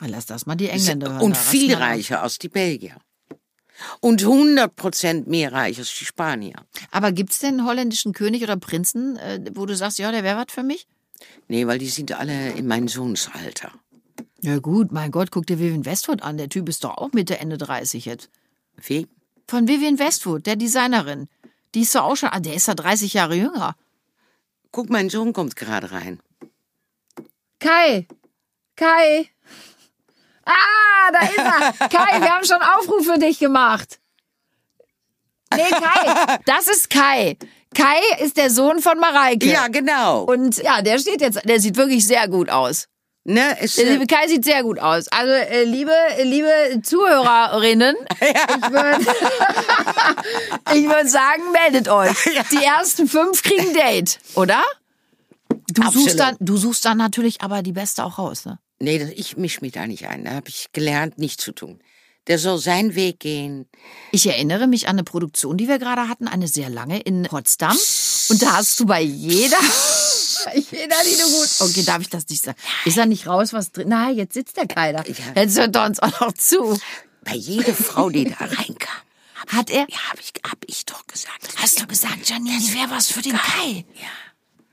Lass 0.01 0.25
das 0.25 0.45
mal 0.45 0.55
die 0.55 0.69
Engländer 0.69 1.13
hören. 1.13 1.21
Und 1.21 1.37
viel 1.37 1.73
reicher 1.73 2.21
als 2.21 2.37
die 2.37 2.49
Belgier. 2.49 2.97
Und 3.99 4.21
100 4.21 4.75
Prozent 4.75 5.27
mehr 5.27 5.51
reich 5.53 5.77
als 5.77 5.93
die 5.97 6.05
Spanier. 6.05 6.55
Aber 6.91 7.11
gibt's 7.11 7.39
denn 7.39 7.59
einen 7.59 7.67
holländischen 7.67 8.13
König 8.13 8.43
oder 8.43 8.57
Prinzen, 8.57 9.17
äh, 9.17 9.39
wo 9.53 9.65
du 9.65 9.75
sagst, 9.75 9.99
ja, 9.99 10.11
der 10.11 10.23
wäre 10.23 10.37
was 10.37 10.53
für 10.53 10.63
mich? 10.63 10.87
Nee, 11.47 11.67
weil 11.67 11.79
die 11.79 11.87
sind 11.87 12.11
alle 12.11 12.51
in 12.51 12.67
meinem 12.67 12.87
Sohnsalter. 12.87 13.71
Ja 14.41 14.59
gut, 14.59 14.91
mein 14.91 15.11
Gott, 15.11 15.31
guck 15.31 15.45
dir 15.47 15.59
Vivian 15.59 15.85
Westwood 15.85 16.21
an. 16.21 16.37
Der 16.37 16.49
Typ 16.49 16.69
ist 16.69 16.83
doch 16.83 16.97
auch 16.97 17.11
Mitte, 17.11 17.39
Ende 17.39 17.57
30 17.57 18.05
jetzt. 18.05 18.29
Wie? 18.77 19.07
Von 19.47 19.67
Vivian 19.67 19.99
Westwood, 19.99 20.45
der 20.45 20.55
Designerin. 20.55 21.27
Die 21.75 21.81
ist 21.81 21.95
doch 21.95 22.03
auch 22.03 22.15
schon, 22.15 22.29
ah, 22.29 22.39
der 22.39 22.53
ist 22.53 22.67
ja 22.67 22.75
30 22.75 23.13
Jahre 23.13 23.35
jünger. 23.35 23.75
Guck, 24.71 24.89
mein 24.89 25.09
Sohn 25.09 25.33
kommt 25.33 25.55
gerade 25.55 25.91
rein. 25.91 26.19
Kai, 27.59 28.07
Kai. 28.79 29.29
Ah, 30.45 31.11
da 31.11 31.19
ist 31.27 31.37
er. 31.37 31.87
Kai, 31.89 32.21
wir 32.21 32.29
haben 32.33 32.45
schon 32.45 32.61
Aufruf 32.61 33.05
für 33.05 33.17
dich 33.19 33.39
gemacht. 33.39 33.99
Nee, 35.55 35.63
Kai, 35.69 36.37
das 36.45 36.67
ist 36.67 36.89
Kai. 36.89 37.37
Kai 37.75 37.99
ist 38.23 38.37
der 38.37 38.49
Sohn 38.49 38.79
von 38.79 38.99
Mareike. 38.99 39.45
Ja, 39.47 39.67
genau. 39.67 40.23
Und 40.23 40.57
ja, 40.57 40.81
der 40.81 40.97
steht 40.99 41.21
jetzt, 41.21 41.41
der 41.47 41.59
sieht 41.59 41.75
wirklich 41.77 42.05
sehr 42.05 42.27
gut 42.27 42.49
aus. 42.49 42.87
ne, 43.25 43.57
es, 43.59 43.75
Der 43.75 43.85
liebe 43.85 44.07
Kai 44.07 44.27
sieht 44.27 44.43
sehr 44.43 44.63
gut 44.63 44.79
aus. 44.79 45.07
Also, 45.09 45.31
äh, 45.31 45.63
liebe, 45.65 45.93
liebe 46.23 46.81
Zuhörerinnen, 46.83 47.95
ich 48.21 48.71
würde 48.71 49.05
ich 50.73 50.85
würd 50.87 51.09
sagen, 51.09 51.43
meldet 51.51 51.89
euch. 51.89 52.15
Die 52.51 52.63
ersten 52.63 53.07
fünf 53.07 53.43
kriegen 53.43 53.73
Date, 53.73 54.19
oder? 54.35 54.63
Du 55.71 55.81
Absolut. 55.83 56.07
suchst, 56.07 56.19
dann, 56.19 56.37
du 56.39 56.57
suchst 56.57 56.85
dann 56.85 56.97
natürlich 56.97 57.41
aber 57.41 57.61
die 57.61 57.71
Beste 57.73 58.03
auch 58.03 58.17
raus, 58.17 58.45
ne? 58.45 58.57
Nee, 58.79 58.99
das- 58.99 59.09
ich 59.11 59.37
misch 59.37 59.61
mich 59.61 59.73
da 59.73 59.87
nicht 59.87 60.07
ein. 60.07 60.25
Da 60.25 60.31
habe 60.31 60.49
ich 60.49 60.67
gelernt, 60.73 61.17
nicht 61.17 61.41
zu 61.41 61.51
tun. 61.51 61.79
Der 62.27 62.37
soll 62.37 62.59
seinen 62.59 62.93
Weg 62.95 63.19
gehen. 63.21 63.67
Ich 64.11 64.27
erinnere 64.27 64.67
mich 64.67 64.87
an 64.87 64.95
eine 64.95 65.03
Produktion, 65.03 65.57
die 65.57 65.67
wir 65.67 65.79
gerade 65.79 66.07
hatten, 66.07 66.27
eine 66.27 66.47
sehr 66.47 66.69
lange 66.69 66.99
in 66.99 67.23
Potsdam. 67.23 67.75
Und 68.29 68.41
da 68.41 68.57
hast 68.57 68.79
du 68.79 68.85
bei 68.85 69.01
jeder, 69.01 69.57
bei 70.45 70.57
jeder, 70.57 70.95
die 71.05 71.17
du 71.17 71.23
gut. 71.39 71.49
Okay, 71.61 71.83
darf 71.83 72.01
ich 72.01 72.09
das 72.09 72.27
nicht 72.29 72.43
sagen? 72.43 72.57
Ist 72.85 72.97
da 72.97 73.05
nicht 73.07 73.25
raus, 73.25 73.51
was 73.53 73.71
drin? 73.71 73.87
Nein, 73.89 74.15
jetzt 74.15 74.35
sitzt 74.35 74.57
der 74.57 74.67
keiner. 74.67 75.03
Jetzt 75.07 75.57
hört 75.57 75.75
er 75.75 75.85
uns 75.85 75.99
auch 75.99 76.19
noch 76.21 76.33
zu. 76.33 76.79
Bei 77.23 77.33
jeder 77.35 77.73
Frau, 77.73 78.09
die 78.11 78.25
da 78.25 78.35
reinkam. 78.45 79.01
Hat 79.47 79.71
er? 79.71 79.87
Ja, 79.89 79.97
hab 80.11 80.19
ich, 80.19 80.31
hab 80.47 80.59
ich 80.67 80.85
doch 80.85 81.07
gesagt. 81.07 81.49
Hast 81.55 81.81
du 81.81 81.87
gesagt, 81.87 82.29
Janine, 82.29 82.59
die 82.59 82.73
wäre 82.75 82.91
was 82.91 83.07
für 83.11 83.21
den 83.23 83.35
Kai? 83.37 83.85
Ja. 83.95 84.07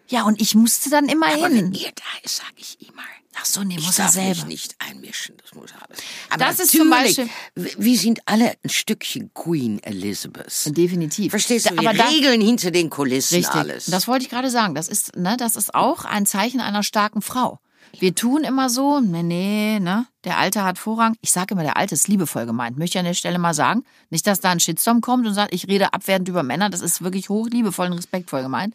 Ja, 0.09 0.23
und 0.25 0.41
ich 0.43 0.55
musste 0.55 0.91
dann 0.91 1.09
immer 1.09 1.27
Aber 1.29 1.49
hin. 1.49 1.57
wenn 1.57 1.73
ihr 1.73 1.91
da 1.95 2.05
ist, 2.23 2.37
sag 2.37 2.53
ich 2.59 2.77
immer. 2.87 3.03
Ach 3.39 3.45
so, 3.45 3.63
nee, 3.65 3.77
Ich 3.79 3.85
muss 3.87 3.99
er 3.99 4.07
darf 4.07 4.15
mich 4.17 4.25
selber. 4.35 4.49
nicht 4.49 4.75
einmischen, 4.79 5.37
das 5.43 5.55
muss 5.55 5.71
er 5.73 5.87
alles. 5.87 5.99
Aber 6.31 6.45
Das 6.45 6.59
ist 6.59 6.71
zum 6.73 6.89
Beispiel- 6.89 7.29
wir 7.55 7.99
sind 7.99 8.21
alle 8.25 8.55
ein 8.65 8.71
Stückchen 8.71 9.31
Queen 9.35 9.83
Elizabeth. 9.83 10.77
Definitiv. 10.77 11.31
Verstehst 11.31 11.67
du? 11.71 11.75
Da- 11.75 11.83
Wir 11.83 11.91
aber 11.91 11.99
da- 11.99 12.09
regeln 12.09 12.41
hinter 12.41 12.71
den 12.71 12.89
Kulissen 12.91 13.35
Richtig. 13.37 13.55
alles. 13.55 13.87
Das 13.87 14.09
wollte 14.09 14.25
ich 14.25 14.31
gerade 14.31 14.51
sagen. 14.51 14.75
Das 14.75 14.89
ist, 14.89 15.17
ne, 15.17 15.37
das 15.37 15.57
ist 15.57 15.75
auch 15.75 16.05
ein 16.05 16.25
Zeichen 16.27 16.61
einer 16.61 16.83
starken 16.83 17.21
Frau. 17.23 17.59
Wir 17.99 18.15
tun 18.15 18.43
immer 18.43 18.69
so, 18.69 19.01
nee, 19.01 19.23
nee, 19.23 19.79
ne, 19.81 20.07
der 20.25 20.39
Alte 20.39 20.65
hat 20.65 20.79
Vorrang. 20.79 21.15
Ich 21.21 21.31
sage 21.31 21.55
immer, 21.55 21.63
der 21.63 21.77
Alte 21.77 21.95
ist 21.95 22.09
liebevoll 22.09 22.45
gemeint. 22.47 22.77
Möchte 22.79 22.97
ich 22.97 23.01
an 23.01 23.05
der 23.07 23.15
Stelle 23.15 23.39
mal 23.39 23.55
sagen. 23.55 23.85
Nicht, 24.11 24.27
dass 24.27 24.41
da 24.41 24.51
ein 24.51 24.61
Shitstorm 24.61 25.01
kommt 25.01 25.27
und 25.27 25.35
sagt, 25.35 25.55
ich 25.55 25.69
rede 25.69 25.93
abwertend 25.95 26.29
über 26.29 26.43
Männer. 26.43 26.69
Das 26.69 26.81
ist 26.81 27.03
wirklich 27.03 27.29
hoch 27.29 27.49
liebevoll 27.49 27.87
und 27.87 27.93
respektvoll 27.95 28.43
gemeint. 28.43 28.75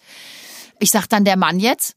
Ich 0.79 0.91
sag 0.91 1.07
dann 1.07 1.25
der 1.25 1.35
Mann 1.37 1.59
jetzt. 1.59 1.93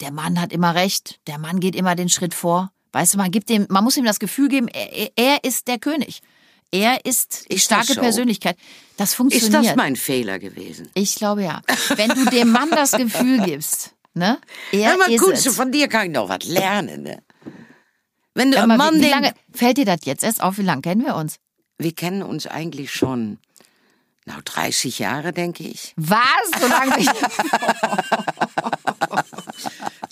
Der 0.00 0.12
Mann 0.12 0.40
hat 0.40 0.52
immer 0.52 0.74
recht. 0.74 1.20
Der 1.26 1.38
Mann 1.38 1.60
geht 1.60 1.74
immer 1.74 1.94
den 1.94 2.08
Schritt 2.08 2.34
vor. 2.34 2.70
Weißt 2.92 3.14
du, 3.14 3.18
man 3.18 3.30
gibt 3.30 3.48
dem, 3.50 3.66
man 3.68 3.84
muss 3.84 3.96
ihm 3.96 4.04
das 4.04 4.18
Gefühl 4.18 4.48
geben, 4.48 4.68
er, 4.68 5.10
er- 5.16 5.44
ist 5.44 5.68
der 5.68 5.78
König. 5.78 6.20
Er 6.70 7.04
ist 7.04 7.46
die 7.50 7.54
Ist 7.54 7.70
das 7.70 7.78
starke 7.84 7.94
so? 7.94 8.00
Persönlichkeit. 8.00 8.56
Das 8.96 9.10
ist 9.10 9.14
funktioniert. 9.16 9.64
das 9.70 9.76
mein 9.76 9.96
Fehler 9.96 10.38
gewesen? 10.38 10.88
Ich 10.94 11.14
glaube 11.14 11.42
ja. 11.44 11.62
Wenn 11.96 12.10
du 12.10 12.24
dem 12.26 12.50
Mann 12.50 12.70
das 12.70 12.92
Gefühl 12.92 13.40
gibst, 13.42 13.94
ne? 14.14 14.38
Er 14.72 14.96
mal, 14.98 15.10
ist 15.10 15.46
es. 15.46 15.56
von 15.56 15.72
dir 15.72 15.88
kann 15.88 16.06
ich 16.06 16.12
noch 16.12 16.28
was 16.28 16.44
lernen. 16.44 17.02
Ne? 17.04 17.22
Wenn 18.34 18.50
du 18.50 18.58
Hör 18.58 18.66
mal, 18.66 18.76
Mann 18.76 18.96
wie, 18.96 19.02
wie 19.04 19.08
lange 19.10 19.32
fällt 19.52 19.78
dir 19.78 19.86
das 19.86 20.00
jetzt 20.04 20.22
erst 20.24 20.42
auf? 20.42 20.58
Wie 20.58 20.62
lange 20.62 20.82
kennen 20.82 21.04
wir 21.04 21.16
uns? 21.16 21.36
Wir 21.78 21.94
kennen 21.94 22.22
uns 22.22 22.46
eigentlich 22.46 22.92
schon, 22.92 23.38
na, 24.26 24.38
30 24.44 24.98
Jahre, 24.98 25.32
denke 25.32 25.64
ich. 25.64 25.94
Was? 25.96 26.20
So 26.60 26.66
lange 26.66 26.96
nicht. 26.98 27.12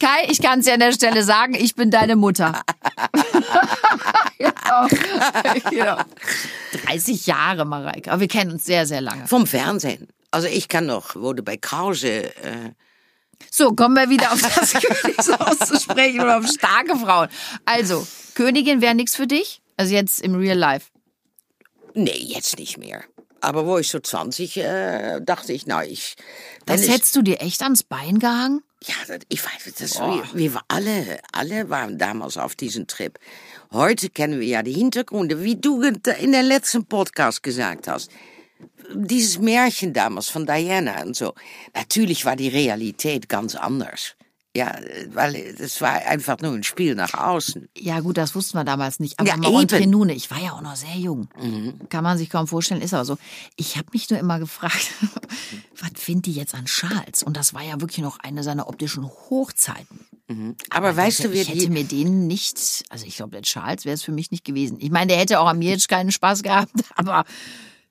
Kai, 0.07 0.27
ich 0.31 0.41
kann 0.41 0.61
es 0.61 0.67
dir 0.67 0.75
an 0.75 0.81
der 0.81 0.93
Stelle 0.93 1.25
sagen, 1.25 1.55
ich 1.55 1.75
bin 1.75 1.91
deine 1.91 2.15
Mutter. 2.15 2.63
genau. 4.39 4.87
genau. 5.71 5.97
30 6.87 7.27
Jahre, 7.27 7.65
Mareike. 7.65 8.13
Aber 8.13 8.21
wir 8.21 8.29
kennen 8.29 8.53
uns 8.53 8.65
sehr, 8.65 8.87
sehr 8.87 9.01
lange. 9.01 9.27
Vom 9.27 9.49
Fernsehen. 9.49 10.07
Also 10.31 10.47
ich 10.47 10.69
kann 10.69 10.87
noch, 10.87 11.17
wurde 11.17 11.43
bei 11.43 11.57
Krause, 11.57 12.25
äh, 12.45 12.71
So, 13.51 13.73
kommen 13.75 13.97
wir 13.97 14.09
wieder 14.09 14.33
auf 14.33 14.41
das 14.41 14.73
Königshaus 14.81 15.59
zu 15.69 15.81
sprechen 15.81 16.21
oder 16.21 16.39
auf 16.39 16.47
starke 16.47 16.97
Frauen. 16.97 17.29
Also, 17.65 18.07
Königin 18.35 18.81
wäre 18.81 18.95
nichts 18.95 19.17
für 19.17 19.27
dich? 19.27 19.61
Also 19.77 19.93
jetzt 19.93 20.21
im 20.21 20.37
Real 20.37 20.57
Life. 20.57 20.87
nee, 21.95 22.13
jetzt 22.17 22.59
nicht 22.59 22.79
mehr. 22.79 23.03
Aber 23.41 23.67
wo 23.67 23.79
ich 23.79 23.89
so 23.89 23.99
20, 23.99 24.57
äh, 24.59 25.21
dachte 25.21 25.53
ich, 25.53 25.67
na, 25.67 25.85
ich... 25.85 26.17
Das 26.65 26.83
ich- 26.83 26.91
hättest 26.91 27.17
du 27.17 27.23
dir 27.23 27.41
echt 27.41 27.63
ans 27.63 27.83
Bein 27.83 28.19
gehangen? 28.21 28.63
Ja, 28.87 28.95
ich 29.29 29.45
weiß, 29.45 29.75
das, 29.79 29.99
wir, 29.99 30.25
wir 30.33 30.61
alle, 30.69 31.19
alle 31.33 31.69
waren 31.71 31.99
damals 31.99 32.37
auf 32.37 32.55
diesem 32.55 32.87
Trip. 32.87 33.19
Heute 33.73 34.11
kennen 34.11 34.39
wir 34.39 34.47
ja 34.47 34.63
die 34.63 34.75
Hintergründe, 34.75 35.43
wie 35.43 35.57
du 35.57 35.83
in 35.83 36.33
der 36.33 36.45
letzten 36.45 36.87
Podcast 36.87 37.43
gesagt 37.43 37.89
hast. 37.89 38.13
Dieses 38.95 39.39
Märchen 39.39 39.93
damals 39.93 40.29
von 40.29 40.47
Diana 40.47 41.03
und 41.03 41.17
so. 41.17 41.35
Natürlich 41.75 42.25
war 42.25 42.37
die 42.37 42.49
Realität 42.49 43.29
ganz 43.29 43.57
anders. 43.57 44.15
Ja, 44.57 44.75
weil 45.13 45.55
das 45.59 45.83
war 45.83 45.93
einfach 45.93 46.41
nur 46.41 46.55
ein 46.55 46.63
Spiel 46.63 46.95
nach 46.95 47.13
außen. 47.13 47.69
Ja, 47.77 48.01
gut, 48.01 48.17
das 48.17 48.35
wussten 48.35 48.57
wir 48.57 48.65
damals 48.65 49.01
nicht. 49.01 49.21
Aber 49.21 49.29
Ja, 49.29 49.37
nous, 49.37 50.09
ich 50.09 50.31
war 50.31 50.41
ja 50.41 50.53
auch 50.53 50.63
noch 50.63 50.77
sehr 50.77 50.97
jung. 50.97 51.29
Kann 51.91 52.03
man 52.03 52.17
sich 52.17 52.31
kaum 52.31 52.47
vorstellen, 52.47 52.81
ist 52.81 52.95
aber 52.95 53.05
so. 53.05 53.19
Ich 53.57 53.77
habe 53.77 53.89
mich 53.93 54.09
nur 54.09 54.19
immer 54.19 54.39
gefragt, 54.39 54.89
was 55.79 55.91
findet 55.97 56.27
die 56.27 56.33
jetzt 56.33 56.55
an 56.55 56.65
Charles? 56.65 57.23
Und 57.23 57.37
das 57.37 57.53
war 57.53 57.63
ja 57.63 57.79
wirklich 57.83 57.99
noch 57.99 58.19
eine 58.21 58.43
seiner 58.43 58.67
optischen 58.67 59.05
Hochzeiten. 59.05 60.07
Aber 60.71 60.97
weißt 60.97 61.25
du, 61.25 61.33
wer 61.33 61.43
ich 61.43 61.49
hätte 61.51 61.69
mir 61.69 61.85
den 61.85 62.27
nicht, 62.27 62.85
also 62.89 63.05
ich 63.05 63.17
glaube, 63.17 63.33
der 63.33 63.43
Charles 63.43 63.85
wäre 63.85 63.95
es 63.95 64.03
für 64.03 64.13
mich 64.13 64.31
nicht 64.31 64.45
gewesen. 64.45 64.79
Ich 64.81 64.91
meine, 64.91 65.09
der 65.09 65.19
hätte 65.19 65.39
auch 65.39 65.47
an 65.47 65.59
mir 65.59 65.71
jetzt 65.71 65.89
keinen 65.91 66.11
Spaß 66.13 66.43
gehabt, 66.43 66.73
aber 66.97 67.27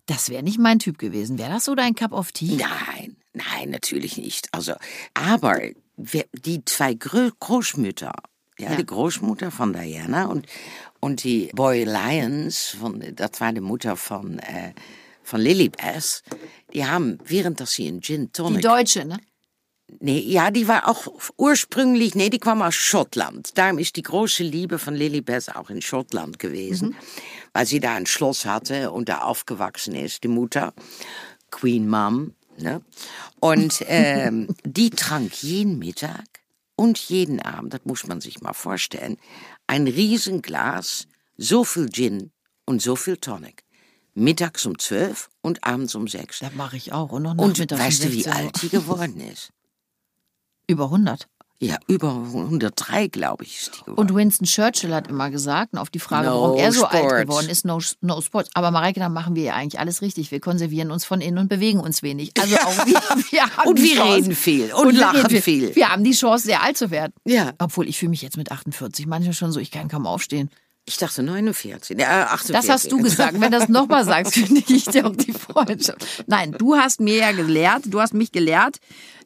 das 0.08 0.30
wäre 0.30 0.42
nicht 0.42 0.58
mein 0.58 0.80
Typ 0.80 0.98
gewesen. 0.98 1.38
Wäre 1.38 1.52
das 1.52 1.66
so 1.66 1.76
dein 1.76 1.94
Cup 1.94 2.12
of 2.12 2.32
Tea? 2.32 2.58
Nein, 2.58 3.16
nein, 3.34 3.70
natürlich 3.70 4.18
nicht. 4.18 4.50
Also, 4.52 4.74
aber 5.13 5.60
die 5.98 6.64
zwei 6.66 6.94
Großmütter, 6.94 8.14
ja, 8.58 8.72
Ja. 8.72 8.76
die 8.76 8.86
Großmutter 8.86 9.52
von 9.52 9.74
Diana 9.74 10.26
und, 10.26 10.46
und 11.00 11.24
die 11.24 11.50
Boy 11.54 11.84
Lyons, 11.84 12.76
von, 12.80 13.04
das 13.16 13.40
war 13.42 13.52
die 13.54 13.62
Mutter 13.62 13.96
von, 13.96 14.40
äh, 14.40 14.74
von 15.24 15.42
Lilibeth, 15.42 16.24
die 16.74 16.86
haben, 16.86 17.18
während 17.26 17.60
dass 17.60 17.74
sie 17.74 17.88
in 17.88 18.02
Gin 18.02 18.26
Die 18.26 18.32
Tonic... 18.32 18.62
Deutsche, 18.62 19.06
ne? 19.06 19.20
Nee, 20.00 20.20
ja, 20.20 20.50
die 20.50 20.68
war 20.68 20.88
auch 20.88 21.08
ursprünglich, 21.38 22.16
nee, 22.16 22.30
die 22.32 22.40
kam 22.40 22.64
aus 22.64 22.74
Schottland. 22.74 23.56
Darum 23.56 23.78
ist 23.78 23.96
die 23.96 24.02
große 24.02 24.42
Liebe 24.44 24.80
von 24.80 24.96
Lilibeth 24.96 25.56
auch 25.56 25.70
in 25.70 25.82
Schottland 25.82 26.40
gewesen, 26.40 26.96
weil 27.54 27.68
sie 27.68 27.80
da 27.80 27.94
ein 27.94 28.08
Schloss 28.08 28.46
hatte 28.46 28.92
und 28.92 29.10
da 29.10 29.20
aufgewachsen 29.20 29.94
ist, 29.94 30.24
die 30.24 30.28
Mutter, 30.28 30.74
Queen 31.52 31.88
Mom. 31.88 32.34
Ne? 32.58 32.82
Und 33.39 33.84
ähm, 33.88 34.48
die 34.63 34.89
trank 34.89 35.44
jeden 35.44 35.80
Mittag 35.80 36.26
und 36.76 36.98
jeden 36.98 37.41
Abend, 37.41 37.74
das 37.74 37.82
muss 37.86 38.06
man 38.08 38.22
sich 38.22 38.41
mal 38.41 38.54
vorstellen, 38.54 39.18
ein 39.68 39.88
Riesenglas, 39.88 41.08
so 41.38 41.63
viel 41.63 41.89
Gin 41.89 42.32
und 42.65 42.82
so 42.82 42.96
viel 42.96 43.18
Tonic. 43.18 43.63
Mittags 44.13 44.65
um 44.65 44.80
zwölf 44.80 45.30
und 45.41 45.63
abends 45.63 45.94
um 45.94 46.08
sechs. 46.08 46.39
Das 46.39 46.54
mache 46.54 46.78
ich 46.78 46.94
auch. 46.94 47.12
Und 47.12 47.24
noch 47.24 47.32
Und 47.32 47.60
nachmittags 47.60 47.80
um 47.82 47.88
weißt 47.88 48.04
du, 48.06 48.12
wie 48.13 48.24
16 48.24 48.32
Uhr. 48.32 48.38
alt 48.39 48.62
die 48.62 48.70
geworden 48.70 49.20
ist? 49.20 49.52
Über 50.68 50.86
100. 50.86 51.28
Ja, 51.60 51.78
über 51.88 52.10
103, 52.12 53.08
glaube 53.08 53.46
ich, 53.46 53.56
ist 53.58 53.76
die 53.76 53.80
geworden. 53.86 54.00
Und 54.00 54.13
Winston 54.15 54.46
Churchill 54.46 54.94
hat 54.94 55.08
immer 55.08 55.30
gesagt, 55.30 55.72
und 55.74 55.80
auf 55.80 55.89
die 55.89 56.00
Frage, 56.00 56.28
No 56.28 56.41
warum 56.41 56.58
er 56.58 56.72
so 56.74 56.84
alt 56.86 57.00
sports. 57.06 57.22
geworden 57.22 57.50
ist, 57.50 57.65
no, 57.65 57.80
no 58.02 58.20
sports. 58.22 58.50
Aber 58.54 58.72
Mareike, 58.72 59.00
dann 59.00 59.13
machen 59.13 59.36
wir 59.36 59.44
ja 59.44 59.54
eigentlich 59.54 59.80
alles 59.80 60.02
richtig. 60.02 60.32
Wir 60.32 60.41
konservieren 60.41 60.91
uns 60.91 61.06
von 61.06 61.22
innen 61.22 61.38
und 61.38 61.48
bewegen 61.48 61.80
uns 61.80 62.04
wenig. 62.04 62.32
Also 62.39 62.58
auch 62.58 62.78
wir, 62.86 62.94
wir 63.32 63.41
haben 63.58 63.70
Und 63.70 63.82
wir 63.82 63.96
Chance. 63.96 64.15
reden 64.18 64.36
viel 64.36 64.74
und 64.74 64.94
wir 64.94 65.00
lachen 65.00 65.22
reden 65.26 65.41
viel. 65.41 65.76
Wir 65.76 65.89
haben 65.89 66.04
die 66.04 66.12
Chance, 66.12 66.46
sehr 66.46 66.62
alt 66.62 66.78
zu 66.78 66.91
werden. 66.91 67.13
Ja. 67.26 67.54
Obwohl, 67.60 67.88
ich 67.88 67.98
fühle 67.98 68.10
mich 68.10 68.22
jetzt 68.22 68.36
mit 68.36 68.52
48 68.52 69.08
manchmal 69.08 69.34
schon 69.34 69.52
so, 69.54 69.60
ich 69.62 69.72
kann 69.72 69.88
kaum 69.88 70.06
aufstehen. 70.08 70.50
Ich 70.88 70.98
dachte 70.98 71.24
49, 71.24 72.00
ja, 72.00 72.28
48. 72.28 72.56
Das 72.56 72.69
hast 72.69 72.91
du 72.91 72.98
gesagt. 73.02 73.34
Wenn 73.34 73.52
du 73.52 73.58
das 73.58 73.69
nochmal 73.69 74.06
sagst, 74.06 74.34
kündige 74.36 74.74
ich 74.76 74.86
dir 74.86 75.08
auch 75.08 75.15
die 75.15 75.34
Freundschaft. 75.34 76.24
Nein, 76.28 76.52
du 76.52 76.76
hast 76.76 77.00
mir 77.00 77.15
ja 77.17 77.32
gelehrt, 77.32 77.84
du 77.88 78.00
hast 78.00 78.13
mich 78.13 78.32
gelehrt. 78.32 78.78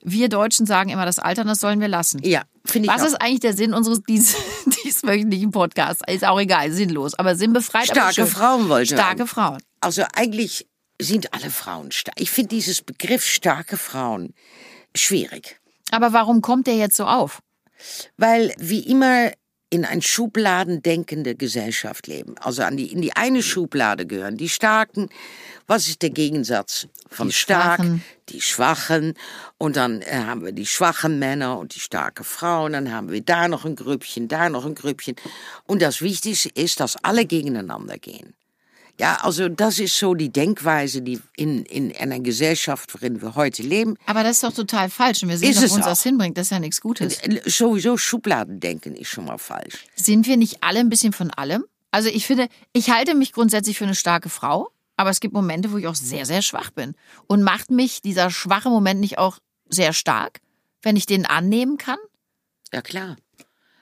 Wir 0.02 0.30
Deutschen 0.30 0.66
sagen 0.66 0.90
immer, 0.90 1.06
das 1.06 1.20
Altern, 1.20 1.48
das 1.48 1.60
sollen 1.60 1.82
wir 1.82 1.90
lassen. 1.90 2.22
Ja, 2.24 2.44
finde 2.64 2.88
ich 2.88 2.94
Was 2.94 3.02
auch. 3.02 3.08
ist 3.08 3.16
eigentlich 3.16 3.42
der 3.42 3.54
Sinn 3.54 3.74
unseres 3.74 4.00
dies, 4.08 4.36
dieswöchentlichen 4.86 5.52
Podcasts? 5.52 6.02
Ist 6.08 6.24
auch 6.26 6.40
egal, 6.40 6.72
sinnlos, 6.72 7.16
aber 7.16 7.36
sinnbefreit. 7.36 7.90
aber 7.92 8.00
Starke 8.00 8.16
schön. 8.16 8.28
Frauen 8.28 8.70
wollte 8.70 8.96
Starke. 8.96 9.28
Frauen. 9.28 9.58
Also 9.82 10.04
eigentlich 10.14 10.66
sind 11.02 11.34
alle 11.34 11.50
Frauen 11.50 11.92
stark. 11.92 12.20
Ich 12.20 12.32
finde 12.32 12.50
dieses 12.50 12.82
Begriff 12.82 13.26
starke 13.26 13.76
Frauen 13.76 14.34
schwierig. 14.96 15.60
Aber 15.92 16.14
warum 16.14 16.42
kommt 16.42 16.68
der 16.68 16.76
jetzt 16.78 16.96
so 16.96 17.06
auf? 17.06 17.42
Weil 18.18 18.54
wie 18.58 18.80
immer 18.80 19.32
in 19.70 19.86
ein 19.86 20.02
Schubladen 20.02 20.82
denkende 20.82 21.36
Gesellschaft 21.36 22.08
leben. 22.08 22.36
Also 22.40 22.64
an 22.64 22.76
die, 22.78 22.92
in 22.92 23.02
die 23.02 23.16
eine 23.16 23.44
Schublade 23.44 24.08
gehören 24.08 24.38
die 24.38 24.50
Starken. 24.50 25.10
Was 25.68 25.88
ist 25.88 26.02
der 26.02 26.10
Gegensatz 26.10 26.88
von 27.08 27.28
Die 27.28 27.34
stark? 27.34 27.80
Schwachen. 27.80 28.04
Die 28.30 28.42
Schwachen. 28.42 29.14
Und 29.58 29.76
dann 29.76 30.02
äh, 30.02 30.24
haben 30.26 30.44
wir 30.44 30.52
die 30.52 30.66
schwachen 30.66 31.20
Männer 31.20 31.60
und 31.60 31.76
die 31.76 31.80
starke 31.80 32.24
Frauen. 32.24 32.74
Dann 32.74 32.92
haben 32.92 33.12
wir 33.12 33.22
da 33.22 33.48
noch 33.48 33.66
ein 33.66 33.76
Grüppchen, 33.76 34.28
da 34.28 34.50
noch 34.50 34.66
ein 34.66 34.76
Grüppchen. 34.76 35.16
Und 35.66 35.82
das 35.82 36.02
Wichtigste 36.02 36.50
ist, 36.50 36.80
dass 36.80 36.96
alle 37.04 37.26
gegeneinander 37.26 37.98
gehen. 37.98 38.34
Ja, 39.00 39.16
also 39.22 39.48
das 39.48 39.80
ist 39.80 39.98
so 39.98 40.14
die 40.14 40.30
Denkweise, 40.30 41.02
die 41.02 41.22
in, 41.38 41.64
in 41.64 41.96
einer 41.96 42.20
Gesellschaft, 42.20 42.94
worin 42.94 43.22
wir 43.22 43.36
heute 43.36 43.64
leben, 43.64 43.96
Aber 44.06 44.24
das 44.24 44.38
ist 44.38 44.44
doch 44.44 44.54
total 44.54 44.90
falsch. 44.90 45.24
Und 45.24 45.30
wir 45.30 45.38
sehen, 45.38 45.56
dass 45.56 45.72
uns 45.72 45.86
auch. 45.86 45.90
das 45.90 46.04
hinbringt. 46.04 46.38
Das 46.38 46.48
ist 46.48 46.52
ja 46.52 46.60
nichts 46.60 46.82
Gutes. 46.82 47.18
sowieso 47.46 47.96
Schubladendenken 47.96 48.96
ist 48.96 49.08
schon 49.08 49.24
mal 49.24 49.38
falsch. 49.38 49.86
Sind 49.96 50.28
wir 50.28 50.36
nicht 50.36 50.64
alle 50.64 50.80
ein 50.80 50.90
bisschen 50.90 51.14
von 51.14 51.32
allem? 51.32 51.64
Also 51.92 52.10
ich 52.10 52.28
finde, 52.28 52.50
ich 52.74 52.90
halte 52.90 53.16
mich 53.16 53.32
grundsätzlich 53.32 53.78
für 53.78 53.86
eine 53.86 53.96
starke 53.96 54.28
Frau, 54.28 54.70
aber 54.98 55.10
es 55.12 55.22
gibt 55.22 55.34
Momente, 55.34 55.72
wo 55.72 55.78
ich 55.78 55.88
auch 55.88 55.96
sehr, 55.96 56.26
sehr 56.26 56.42
schwach 56.42 56.72
bin. 56.72 56.94
Und 57.26 57.42
macht 57.42 57.72
mich 57.72 58.02
dieser 58.02 58.30
schwache 58.30 58.70
Moment 58.70 59.00
nicht 59.00 59.18
auch 59.18 59.40
sehr 59.70 59.94
stark, 59.94 60.40
wenn 60.82 60.98
ich 60.98 61.06
den 61.06 61.26
annehmen 61.26 61.78
kann? 61.78 61.98
Ja, 62.74 62.82
klar. 62.82 63.16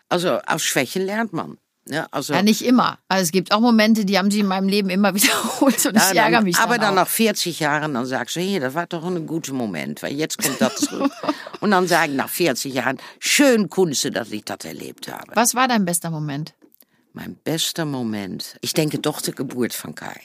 Also 0.09 0.39
aus 0.45 0.63
Schwächen 0.63 1.03
lernt 1.03 1.33
man. 1.33 1.57
Ne? 1.89 2.05
Also, 2.11 2.33
Ja, 2.33 2.41
nicht 2.41 2.63
immer. 2.63 2.99
Also 3.07 3.23
es 3.23 3.31
gibt 3.31 3.51
auch 3.51 3.59
Momente, 3.59 4.05
die 4.05 4.17
haben 4.17 4.29
sie 4.31 4.39
in 4.39 4.47
meinem 4.47 4.67
Leben 4.67 4.89
immer 4.89 5.13
wiederholt 5.15 5.85
und 5.85 5.95
Ja, 5.95 6.11
ich 6.11 6.17
ärgere 6.17 6.31
dann, 6.37 6.43
mich 6.43 6.57
aber 6.57 6.77
dann 6.77 6.91
auch. 6.91 7.03
nach 7.03 7.07
40 7.07 7.59
Jahren, 7.59 7.93
dann 7.93 8.05
sagst 8.05 8.35
du, 8.35 8.39
hier, 8.39 8.59
das 8.59 8.73
war 8.73 8.87
doch 8.87 9.03
ein 9.05 9.25
guter 9.25 9.53
Moment, 9.53 10.01
weil 10.03 10.13
jetzt 10.13 10.37
kommt 10.41 10.59
das 10.61 10.75
zurück. 10.75 11.11
und 11.59 11.71
dann 11.71 11.87
sagen 11.87 12.15
nach 12.15 12.29
40 12.29 12.73
Jahren, 12.73 12.97
schön 13.19 13.69
Kunst, 13.69 14.07
dass 14.15 14.31
ich 14.31 14.43
das 14.45 14.59
erlebt 14.65 15.11
habe. 15.11 15.31
Was 15.35 15.55
war 15.55 15.67
dein 15.67 15.85
bester 15.85 16.09
Moment? 16.09 16.53
Mein 17.13 17.35
bester 17.35 17.85
Moment, 17.85 18.57
ich 18.61 18.73
denke 18.73 18.99
doch 18.99 19.21
die 19.21 19.31
Geburt 19.31 19.73
von 19.73 19.95
Kai. 19.95 20.21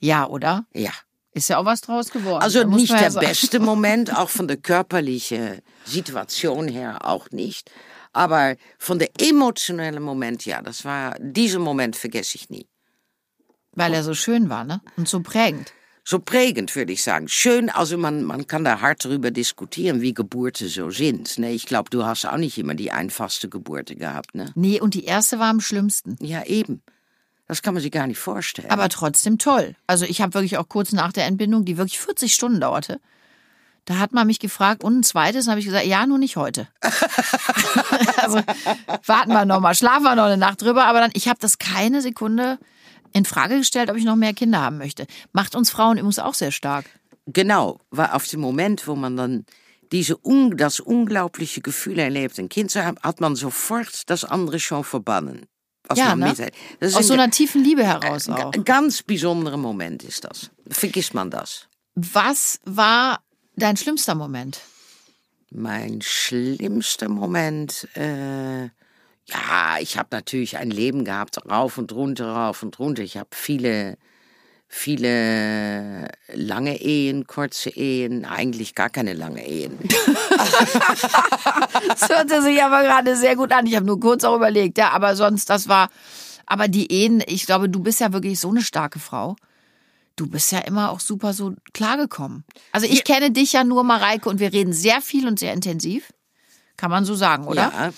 Ja, 0.00 0.26
oder? 0.28 0.64
Ja. 0.74 0.90
Ist 1.32 1.48
ja 1.48 1.58
auch 1.58 1.64
was 1.64 1.80
draus 1.80 2.10
geworden. 2.10 2.42
Also 2.42 2.60
Da 2.60 2.68
nicht 2.68 2.90
ja 2.90 2.98
der 2.98 3.10
sagen. 3.10 3.26
beste 3.26 3.58
Moment, 3.60 4.14
auch 4.16 4.28
von 4.28 4.46
der 4.46 4.56
körperlichen 4.56 5.60
Situation 5.84 6.68
her 6.68 6.98
auch 7.04 7.30
nicht. 7.32 7.70
Aber 8.14 8.56
von 8.78 8.98
der 8.98 9.10
emotionellen 9.20 10.02
Moment, 10.02 10.46
ja, 10.46 10.62
das 10.62 10.84
war, 10.84 11.16
diesen 11.18 11.60
Moment 11.60 11.96
vergesse 11.96 12.36
ich 12.36 12.48
nie. 12.48 12.66
Weil 13.72 13.92
er 13.92 14.04
so 14.04 14.14
schön 14.14 14.48
war, 14.48 14.64
ne? 14.64 14.80
Und 14.96 15.08
so 15.08 15.20
prägend. 15.20 15.72
So 16.06 16.18
prägend, 16.18 16.76
würde 16.76 16.92
ich 16.92 17.02
sagen. 17.02 17.28
Schön, 17.28 17.70
also 17.70 17.96
man, 17.96 18.22
man 18.24 18.46
kann 18.46 18.62
da 18.62 18.80
hart 18.80 19.04
darüber 19.04 19.30
diskutieren, 19.30 20.00
wie 20.02 20.12
Geburten 20.12 20.68
so 20.68 20.90
sind. 20.90 21.38
Ne? 21.38 21.52
Ich 21.52 21.66
glaube, 21.66 21.90
du 21.90 22.04
hast 22.04 22.26
auch 22.26 22.36
nicht 22.36 22.58
immer 22.58 22.74
die 22.74 22.92
einfachste 22.92 23.48
Geburte 23.48 23.96
gehabt. 23.96 24.34
Ne? 24.34 24.52
Nee, 24.54 24.80
und 24.80 24.94
die 24.94 25.04
erste 25.04 25.38
war 25.38 25.48
am 25.48 25.60
schlimmsten. 25.60 26.16
Ja, 26.20 26.44
eben. 26.44 26.82
Das 27.48 27.62
kann 27.62 27.74
man 27.74 27.82
sich 27.82 27.90
gar 27.90 28.06
nicht 28.06 28.18
vorstellen. 28.18 28.70
Aber 28.70 28.88
trotzdem 28.90 29.38
toll. 29.38 29.76
Also 29.86 30.04
ich 30.04 30.20
habe 30.20 30.34
wirklich 30.34 30.58
auch 30.58 30.68
kurz 30.68 30.92
nach 30.92 31.12
der 31.12 31.24
Entbindung, 31.24 31.64
die 31.64 31.78
wirklich 31.78 31.98
40 31.98 32.32
Stunden 32.32 32.60
dauerte, 32.60 33.00
da 33.84 33.98
hat 33.98 34.12
man 34.12 34.26
mich 34.26 34.38
gefragt, 34.38 34.82
und 34.82 35.00
ein 35.00 35.02
zweites, 35.02 35.48
habe 35.48 35.60
ich 35.60 35.66
gesagt, 35.66 35.86
ja, 35.86 36.06
nur 36.06 36.18
nicht 36.18 36.36
heute. 36.36 36.68
also 38.16 38.40
warten 39.06 39.32
wir 39.32 39.44
noch 39.44 39.60
mal, 39.60 39.74
schlafen 39.74 40.04
wir 40.04 40.14
noch 40.14 40.24
eine 40.24 40.36
Nacht 40.36 40.62
drüber, 40.62 40.86
aber 40.86 41.00
dann, 41.00 41.10
ich 41.14 41.28
habe 41.28 41.38
das 41.40 41.58
keine 41.58 42.00
Sekunde 42.00 42.58
in 43.12 43.24
Frage 43.24 43.58
gestellt, 43.58 43.90
ob 43.90 43.96
ich 43.96 44.04
noch 44.04 44.16
mehr 44.16 44.34
Kinder 44.34 44.60
haben 44.60 44.78
möchte. 44.78 45.06
Macht 45.32 45.54
uns 45.54 45.70
Frauen 45.70 45.98
übrigens 45.98 46.18
auch 46.18 46.34
sehr 46.34 46.50
stark. 46.50 46.86
Genau, 47.26 47.80
weil 47.90 48.08
auf 48.08 48.26
dem 48.26 48.40
Moment, 48.40 48.86
wo 48.86 48.94
man 48.94 49.16
dann 49.16 49.46
diese 49.92 50.16
un 50.24 50.56
das 50.56 50.80
unglaubliche 50.80 51.60
Gefühl 51.60 51.98
erlebt, 51.98 52.38
ein 52.38 52.48
Kind 52.48 52.70
zu 52.70 52.84
haben, 52.84 52.98
hat 53.02 53.20
man 53.20 53.36
sofort 53.36 54.10
das 54.10 54.24
andere 54.24 54.58
schon 54.58 54.84
verbannen. 54.84 55.46
Was 55.86 55.98
Ja, 55.98 56.16
ne? 56.16 56.34
Aus 56.80 57.06
so 57.06 57.14
einer 57.14 57.30
tiefen 57.30 57.62
Liebe 57.62 57.84
heraus 57.84 58.28
auch. 58.28 58.52
ein 58.52 58.64
ganz 58.64 59.02
besonderer 59.02 59.58
Moment 59.58 60.02
ist 60.02 60.24
das. 60.24 60.50
Vergisst 60.68 61.14
man 61.14 61.30
das. 61.30 61.68
Was 61.94 62.58
war 62.64 63.23
dein 63.56 63.76
schlimmster 63.76 64.14
Moment? 64.14 64.60
Mein 65.50 66.00
schlimmster 66.02 67.08
Moment, 67.08 67.88
äh, 67.94 68.64
ja, 69.26 69.78
ich 69.80 69.96
habe 69.96 70.08
natürlich 70.10 70.58
ein 70.58 70.70
Leben 70.70 71.04
gehabt, 71.04 71.38
rauf 71.48 71.78
und 71.78 71.92
runter, 71.92 72.32
rauf 72.32 72.62
und 72.62 72.78
runter. 72.78 73.02
Ich 73.02 73.16
habe 73.16 73.30
viele, 73.32 73.96
viele 74.68 76.08
lange 76.32 76.80
Ehen, 76.80 77.26
kurze 77.26 77.70
Ehen, 77.70 78.24
eigentlich 78.24 78.74
gar 78.74 78.90
keine 78.90 79.14
lange 79.14 79.46
Ehen. 79.46 79.78
Das 81.88 82.08
hörte 82.08 82.42
sich 82.42 82.62
aber 82.62 82.82
gerade 82.82 83.16
sehr 83.16 83.36
gut 83.36 83.52
an. 83.52 83.66
Ich 83.66 83.76
habe 83.76 83.86
nur 83.86 84.00
kurz 84.00 84.24
auch 84.24 84.36
überlegt, 84.36 84.78
ja, 84.78 84.90
aber 84.90 85.16
sonst, 85.16 85.48
das 85.50 85.68
war, 85.68 85.90
aber 86.46 86.68
die 86.68 86.90
Ehen, 86.90 87.22
ich 87.26 87.46
glaube, 87.46 87.68
du 87.68 87.80
bist 87.80 88.00
ja 88.00 88.12
wirklich 88.12 88.40
so 88.40 88.50
eine 88.50 88.62
starke 88.62 88.98
Frau. 88.98 89.36
Du 90.16 90.28
bist 90.28 90.52
ja 90.52 90.60
immer 90.60 90.90
auch 90.90 91.00
super 91.00 91.32
so 91.32 91.54
klargekommen. 91.72 92.44
Also 92.72 92.86
ich 92.86 93.02
kenne 93.04 93.30
dich 93.32 93.52
ja 93.52 93.64
nur, 93.64 93.82
Mareike, 93.84 94.28
und 94.28 94.38
wir 94.38 94.52
reden 94.52 94.72
sehr 94.72 95.00
viel 95.00 95.26
und 95.26 95.38
sehr 95.38 95.52
intensiv. 95.52 96.12
Kann 96.76 96.90
man 96.90 97.04
so 97.04 97.14
sagen, 97.14 97.46
oder? 97.46 97.72
Ja, 97.72 97.92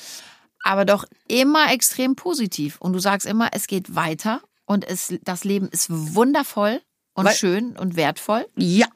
Aber 0.62 0.85
doch 0.85 1.05
immer 1.29 1.72
extrem 1.72 2.16
positiv. 2.16 2.81
Und 2.81 2.92
du 2.94 2.98
sagst 2.98 3.26
immer, 3.26 3.50
es 3.52 3.66
geht 3.66 3.94
weiter 3.94 4.42
und 4.64 4.85
es, 4.87 5.14
das 5.22 5.44
Leben 5.44 5.68
ist 5.68 5.88
wundervoll 5.90 6.81
und 7.14 7.26
Weil- 7.26 7.35
schön 7.35 7.76
und 7.76 7.96
wertvoll. 7.96 8.46
ja. 8.57 8.87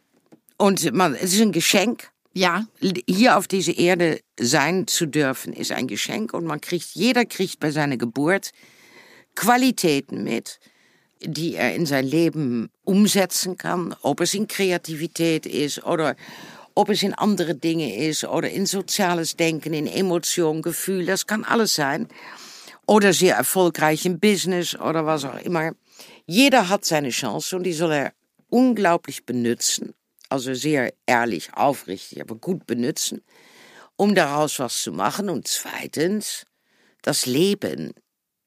Und 0.57 0.93
man, 0.93 1.15
es 1.15 1.33
ist 1.33 1.41
ein 1.41 1.53
Geschenk. 1.53 2.11
Ja, 2.35 2.67
hier 3.09 3.39
auf 3.39 3.49
dieser 3.49 3.79
Erde 3.79 4.21
sein 4.39 4.87
zu 4.87 5.07
dürfen, 5.07 5.55
ist 5.55 5.73
ein 5.73 5.89
Geschenk 5.89 6.35
und 6.35 6.45
man 6.45 6.61
kriegt, 6.61 6.91
jeder 6.95 7.25
kriegt 7.25 7.61
bei 7.61 7.71
seiner 7.71 7.97
Geburt 7.97 8.51
Qualitäten 9.35 10.23
mit, 10.23 10.61
die 11.23 11.55
er 11.55 11.75
in 11.75 11.87
sein 11.87 12.07
Leben 12.07 12.71
umsetzen 12.85 13.57
kann, 13.57 13.95
ob 14.03 14.21
es 14.21 14.35
in 14.35 14.49
Kreativität 14.49 15.47
ist 15.47 15.85
oder 15.85 16.17
ob 16.75 16.89
es 16.89 17.03
in 17.03 17.15
andere 17.15 17.55
Dinge 17.55 17.97
ist 18.07 18.25
oder 18.25 18.51
in 18.51 18.67
soziales 18.67 19.37
Denken, 19.37 19.75
in 19.75 19.87
Emotion, 19.87 20.63
Gefühl, 20.63 21.07
das 21.07 21.27
kann 21.27 21.45
alles 21.45 21.75
sein. 21.75 22.09
Oder 22.87 23.13
sehr 23.13 23.37
erfolgreich 23.37 24.05
im 24.07 24.19
Business 24.19 24.75
oder 24.75 25.07
was 25.07 25.25
auch 25.25 25.41
immer. 25.43 25.73
Jeder 26.27 26.69
hat 26.69 26.85
seine 26.85 27.11
Chance 27.11 27.57
und 27.57 27.65
die 27.65 27.73
soll 27.73 27.93
er 27.93 28.13
unglaublich 28.49 29.27
benutzen. 29.27 29.95
Also 30.29 30.55
sehr 30.55 30.93
ehrlich, 31.07 31.53
aufrichtig, 31.55 32.21
aber 32.21 32.37
gut 32.37 32.67
benutzen, 32.67 33.23
um 33.97 34.15
daraus 34.15 34.59
was 34.59 34.83
zu 34.83 34.93
machen. 34.93 35.29
Und 35.29 35.49
zweitens, 35.49 36.47
das 37.03 37.27
Leben 37.27 37.95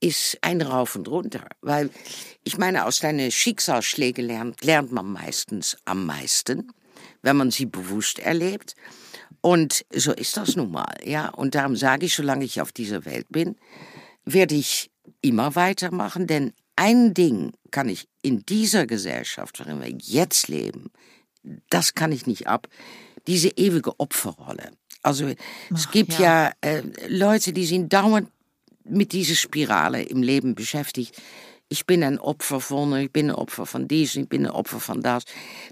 ist 0.03 0.37
ein 0.41 0.61
Rauf 0.61 0.95
und 0.95 1.07
runter. 1.07 1.47
Weil, 1.61 1.89
ich 2.43 2.57
meine, 2.57 2.85
aus 2.85 2.99
deinen 2.99 3.31
Schicksalsschlägen 3.31 4.25
lernt, 4.25 4.63
lernt 4.63 4.91
man 4.91 5.11
meistens 5.11 5.77
am 5.85 6.05
meisten, 6.05 6.71
wenn 7.21 7.37
man 7.37 7.51
sie 7.51 7.65
bewusst 7.65 8.19
erlebt. 8.19 8.75
Und 9.39 9.85
so 9.93 10.11
ist 10.11 10.35
das 10.35 10.55
nun 10.55 10.71
mal, 10.71 10.93
ja. 11.05 11.29
Und 11.29 11.55
darum 11.55 11.75
sage 11.77 12.05
ich, 12.05 12.15
solange 12.15 12.43
ich 12.43 12.61
auf 12.61 12.71
dieser 12.71 13.05
Welt 13.05 13.27
bin, 13.29 13.55
werde 14.25 14.55
ich 14.55 14.91
immer 15.21 15.55
weitermachen, 15.55 16.27
denn 16.27 16.53
ein 16.75 17.13
Ding 17.13 17.53
kann 17.71 17.87
ich 17.87 18.07
in 18.21 18.45
dieser 18.45 18.85
Gesellschaft, 18.87 19.59
worin 19.59 19.81
wir 19.81 19.89
jetzt 19.89 20.47
leben, 20.47 20.91
das 21.69 21.93
kann 21.93 22.11
ich 22.11 22.25
nicht 22.25 22.47
ab. 22.47 22.67
Diese 23.27 23.49
ewige 23.49 23.99
Opferrolle. 23.99 24.71
Also 25.01 25.29
es 25.73 25.91
gibt 25.91 26.17
ja, 26.19 26.51
äh, 26.61 26.81
Leute, 27.07 27.51
die 27.51 27.65
sind 27.65 27.91
dauernd 27.91 28.29
mit 28.85 29.13
dieser 29.13 29.35
Spirale 29.35 30.03
im 30.03 30.21
Leben 30.21 30.55
beschäftigt. 30.55 31.21
Ich 31.69 31.85
bin 31.85 32.03
ein 32.03 32.19
Opfer 32.19 32.59
von, 32.59 32.95
ich 32.95 33.11
bin 33.11 33.29
ein 33.29 33.35
Opfer 33.35 33.65
von 33.65 33.87
dies, 33.87 34.15
ich 34.15 34.29
bin 34.29 34.45
ein 34.45 34.51
Opfer 34.51 34.79
von 34.79 35.01
das. 35.01 35.23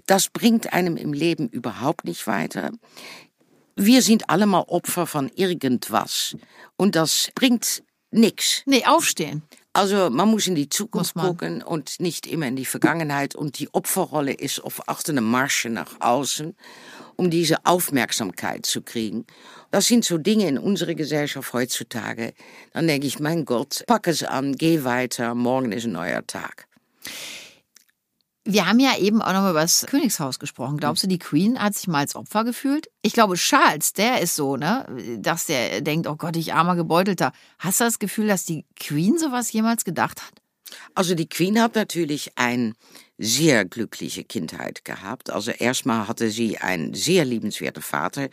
Das 0.06 0.30
bringt 0.30 0.72
einem 0.72 0.96
im 0.96 1.12
Leben 1.12 1.48
überhaupt 1.48 2.04
nicht 2.04 2.26
weiter. 2.26 2.72
Wir 3.76 4.02
sind 4.02 4.28
alle 4.28 4.46
mal 4.46 4.64
Opfer 4.66 5.06
von 5.06 5.30
irgendwas. 5.34 6.36
Und 6.76 6.96
das 6.96 7.30
bringt 7.34 7.82
nix. 8.10 8.62
nee, 8.66 8.84
aufstehen. 8.84 9.42
Also 9.72 10.10
man 10.10 10.28
muss 10.28 10.46
in 10.46 10.54
die 10.54 10.68
Zukunft 10.68 11.14
gucken 11.14 11.62
und 11.62 11.98
nicht 11.98 12.26
immer 12.26 12.46
in 12.46 12.56
die 12.56 12.66
Vergangenheit. 12.66 13.34
Und 13.34 13.58
die 13.58 13.72
Opferrolle 13.72 14.32
ist 14.34 14.62
auf 14.62 14.86
achtende 14.88 15.22
Marsche 15.22 15.70
nach 15.70 16.00
außen, 16.00 16.54
um 17.22 17.30
diese 17.30 17.64
Aufmerksamkeit 17.64 18.66
zu 18.66 18.82
kriegen. 18.82 19.26
Das 19.70 19.86
sind 19.86 20.04
so 20.04 20.18
Dinge 20.18 20.48
in 20.48 20.58
unserer 20.58 20.94
Gesellschaft 20.94 21.52
heutzutage. 21.52 22.34
Dann 22.72 22.88
denke 22.88 23.06
ich, 23.06 23.20
mein 23.20 23.44
Gott, 23.44 23.84
pack 23.86 24.08
es 24.08 24.24
an, 24.24 24.56
geh 24.56 24.82
weiter, 24.82 25.34
morgen 25.36 25.70
ist 25.70 25.84
ein 25.84 25.92
neuer 25.92 26.26
Tag. 26.26 26.66
Wir 28.44 28.66
haben 28.66 28.80
ja 28.80 28.98
eben 28.98 29.22
auch 29.22 29.32
noch 29.32 29.48
über 29.48 29.60
das 29.60 29.86
Königshaus 29.88 30.40
gesprochen. 30.40 30.78
Glaubst 30.78 31.04
du, 31.04 31.06
die 31.06 31.20
Queen 31.20 31.62
hat 31.62 31.74
sich 31.74 31.86
mal 31.86 32.00
als 32.00 32.16
Opfer 32.16 32.42
gefühlt? 32.42 32.88
Ich 33.00 33.12
glaube, 33.12 33.36
Charles, 33.36 33.92
der 33.92 34.20
ist 34.20 34.34
so, 34.34 34.56
ne, 34.56 34.84
dass 35.18 35.46
der 35.46 35.80
denkt, 35.80 36.08
oh 36.08 36.16
Gott, 36.16 36.36
ich 36.36 36.52
armer 36.52 36.74
Gebeutelter. 36.74 37.30
Hast 37.60 37.78
du 37.78 37.84
das 37.84 38.00
Gefühl, 38.00 38.26
dass 38.26 38.44
die 38.44 38.64
Queen 38.80 39.16
sowas 39.16 39.52
jemals 39.52 39.84
gedacht 39.84 40.20
hat? 40.20 40.41
Also 40.94 41.14
die 41.14 41.28
Queen 41.28 41.60
hat 41.60 41.74
natürlich 41.74 42.32
eine 42.36 42.72
sehr 43.18 43.64
glückliche 43.64 44.24
Kindheit 44.24 44.84
gehabt. 44.84 45.30
Also 45.30 45.50
erstmal 45.52 46.08
hatte 46.08 46.30
sie 46.30 46.58
einen 46.58 46.94
sehr 46.94 47.24
liebenswerten 47.24 47.82
Vater, 47.82 48.28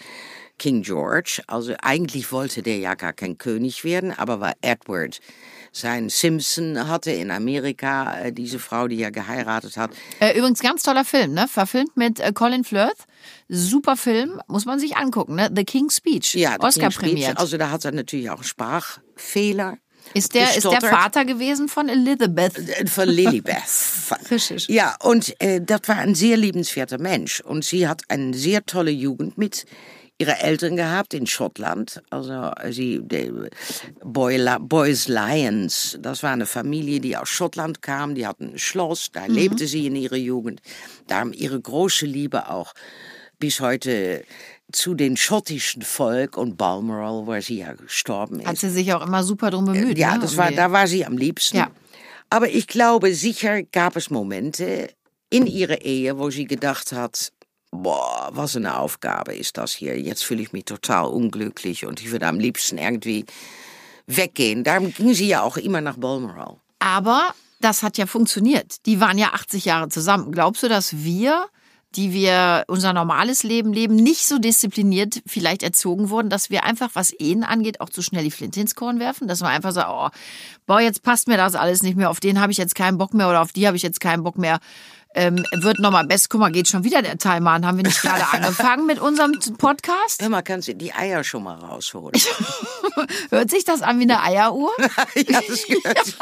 King 0.57 0.81
George. 0.81 1.41
Also 1.47 1.73
eigentlich 1.81 2.31
wollte 2.31 2.61
der 2.63 2.77
ja 2.77 2.95
gar 2.95 3.13
kein 3.13 3.37
König 3.37 3.83
werden, 3.83 4.11
aber 4.11 4.39
weil 4.39 4.53
Edward 4.61 5.19
sein 5.71 6.09
Simpson 6.09 6.87
hatte 6.87 7.11
in 7.11 7.29
Amerika, 7.29 8.19
äh, 8.19 8.33
diese 8.33 8.57
Frau, 8.57 8.87
die 8.87 8.99
er 9.01 9.11
geheiratet 9.11 9.77
hat, 9.77 9.91
Äh, 10.19 10.35
übrigens, 10.37 10.61
ganz 10.61 10.81
toller 10.81 11.05
Film, 11.05 11.33
ne? 11.35 11.47
Verfilmt 11.47 11.95
mit 11.95 12.19
äh, 12.19 12.33
Colin 12.33 12.63
Firth. 12.63 13.05
Super 13.47 13.95
Film, 13.95 14.41
muss 14.47 14.65
man 14.65 14.79
sich 14.79 14.97
angucken, 14.97 15.35
ne? 15.35 15.51
The 15.55 15.63
King's 15.63 15.97
Speech. 15.97 16.33
ja, 16.33 16.55
Oscar 16.59 16.89
King's 16.89 16.95
Speech, 16.95 17.09
prämiert. 17.11 17.37
Also 17.37 17.57
da 17.57 17.69
hat 17.69 17.85
er 17.85 17.91
natürlich 17.91 18.31
auch 18.31 18.43
Sprachfehler. 18.43 19.77
Ist, 20.13 20.33
der, 20.33 20.55
ist 20.55 20.63
der. 20.65 20.81
Vater 20.81 21.25
gewesen 21.25 21.67
von 21.67 21.89
Elizabeth. 21.89 22.57
Äh, 22.57 22.87
Von 22.87 23.09
Lilibeth. 23.09 23.55
Richtig. 24.31 24.67
Ja, 24.67 24.95
und 25.01 25.39
äh, 25.41 25.61
das 25.61 25.81
war 25.87 25.97
ein 25.97 26.15
sehr 26.15 26.37
liebenswerter 26.37 26.97
Mensch. 26.97 27.41
Und 27.41 27.65
sie 27.65 27.87
hat 27.87 28.03
eine 28.07 28.33
sehr 28.33 28.65
tolle 28.65 28.91
Jugend 28.91 29.37
mit 29.37 29.65
ihre 30.17 30.37
Eltern 30.39 30.75
gehabt 30.75 31.13
in 31.13 31.25
Schottland. 31.25 32.01
Also 32.09 32.51
sie, 32.69 32.99
die 33.01 33.31
Boy, 34.03 34.39
Boys 34.59 35.07
Lions, 35.07 35.97
das 36.01 36.23
war 36.23 36.33
eine 36.33 36.45
Familie, 36.45 36.99
die 36.99 37.15
aus 37.15 37.29
Schottland 37.29 37.81
kam. 37.81 38.15
Die 38.15 38.27
hatten 38.27 38.53
ein 38.53 38.59
Schloss, 38.59 39.11
da 39.13 39.25
lebte 39.25 39.65
sie 39.65 39.87
in 39.87 39.95
ihrer 39.95 40.17
Jugend. 40.17 40.61
Da 41.07 41.19
haben 41.19 41.33
ihre 41.33 41.59
große 41.59 42.05
Liebe 42.05 42.49
auch 42.49 42.73
bis 43.39 43.61
heute 43.61 44.25
zu 44.71 44.93
den 44.93 45.17
schottischen 45.17 45.81
Volk 45.81 46.37
und 46.37 46.57
Balmoral, 46.57 47.25
wo 47.25 47.39
sie 47.41 47.59
ja 47.59 47.73
gestorben 47.73 48.39
ist. 48.39 48.47
Hat 48.47 48.57
sie 48.57 48.69
sich 48.69 48.93
auch 48.93 49.05
immer 49.05 49.23
super 49.23 49.51
drum 49.51 49.65
bemüht. 49.65 49.97
ja, 49.97 50.15
ne? 50.15 50.21
das 50.21 50.37
war, 50.37 50.51
da 50.51 50.71
war 50.71 50.87
sie 50.87 51.05
am 51.05 51.17
liebsten. 51.17 51.57
Ja. 51.57 51.69
Aber 52.29 52.49
ich 52.49 52.67
glaube, 52.67 53.13
sicher 53.15 53.63
gab 53.63 53.95
es 53.95 54.09
Momente 54.09 54.89
in 55.29 55.47
ihrer 55.47 55.81
Ehe, 55.81 56.17
wo 56.17 56.29
sie 56.29 56.45
gedacht 56.45 56.91
hat, 56.91 57.31
boah, 57.71 58.29
was 58.31 58.55
eine 58.55 58.77
Aufgabe 58.77 59.35
ist 59.35 59.57
das 59.57 59.73
hier. 59.73 59.99
Jetzt 59.99 60.23
fühle 60.23 60.41
ich 60.41 60.53
mich 60.53 60.65
total 60.65 61.05
unglücklich 61.05 61.85
und 61.85 62.01
ich 62.01 62.11
würde 62.11 62.27
am 62.27 62.39
liebsten 62.39 62.77
irgendwie 62.77 63.25
weggehen. 64.07 64.63
Darum 64.63 64.93
ging 64.93 65.13
sie 65.13 65.27
ja 65.27 65.41
auch 65.41 65.57
immer 65.57 65.81
nach 65.81 65.97
Balmoral. 65.97 66.57
Aber 66.79 67.33
das 67.59 67.83
hat 67.83 67.97
ja 67.97 68.05
funktioniert. 68.05 68.85
Die 68.85 68.99
waren 68.99 69.17
ja 69.17 69.33
80 69.33 69.65
Jahre 69.65 69.89
zusammen. 69.89 70.31
Glaubst 70.31 70.63
du, 70.63 70.69
dass 70.69 71.03
wir, 71.03 71.47
die 71.95 72.13
wir 72.13 72.65
unser 72.67 72.93
normales 72.93 73.43
Leben 73.43 73.73
leben, 73.73 73.95
nicht 73.95 74.27
so 74.27 74.37
diszipliniert 74.37 75.21
vielleicht 75.25 75.63
erzogen 75.63 76.09
wurden, 76.09 76.29
dass 76.29 76.49
wir 76.49 76.63
einfach, 76.63 76.91
was 76.93 77.11
Ehen 77.11 77.43
angeht, 77.43 77.81
auch 77.81 77.89
zu 77.89 78.01
schnell 78.01 78.23
die 78.23 78.31
Flinte 78.31 78.61
ins 78.61 78.75
Korn 78.75 78.99
werfen? 78.99 79.27
Dass 79.27 79.41
man 79.41 79.51
einfach 79.51 79.71
sagt, 79.71 79.89
oh, 79.89 80.09
boah, 80.67 80.79
jetzt 80.79 81.01
passt 81.01 81.27
mir 81.27 81.37
das 81.37 81.55
alles 81.55 81.81
nicht 81.81 81.97
mehr, 81.97 82.09
auf 82.09 82.19
den 82.19 82.39
habe 82.39 82.51
ich 82.51 82.59
jetzt 82.59 82.75
keinen 82.75 82.97
Bock 82.97 83.13
mehr 83.13 83.27
oder 83.27 83.41
auf 83.41 83.51
die 83.51 83.65
habe 83.65 83.75
ich 83.75 83.83
jetzt 83.83 83.99
keinen 83.99 84.23
Bock 84.23 84.37
mehr. 84.37 84.59
Ähm, 85.15 85.43
wird 85.51 85.79
nochmal 85.79 86.05
best, 86.05 86.29
guck 86.29 86.39
mal, 86.39 86.51
geht 86.51 86.67
schon 86.67 86.83
wieder 86.83 87.01
der 87.01 87.17
Timer 87.17 87.51
an. 87.51 87.65
Haben 87.65 87.77
wir 87.77 87.83
nicht 87.83 88.01
gerade 88.03 88.27
angefangen 88.31 88.85
mit 88.85 88.99
unserem 88.99 89.39
Podcast? 89.57 90.21
Hör 90.21 90.29
mal, 90.29 90.43
kannst 90.43 90.67
du 90.67 90.75
die 90.75 90.93
Eier 90.93 91.23
schon 91.23 91.41
mal 91.41 91.57
rausholen? 91.57 92.13
Hört 93.31 93.49
sich 93.49 93.63
das 93.63 93.81
an 93.81 93.97
wie 93.97 94.03
eine 94.03 94.21
Eieruhr? 94.21 94.71
ja, 94.79 95.41
das 95.47 95.65
gehört 95.65 96.05
sich. 96.05 96.15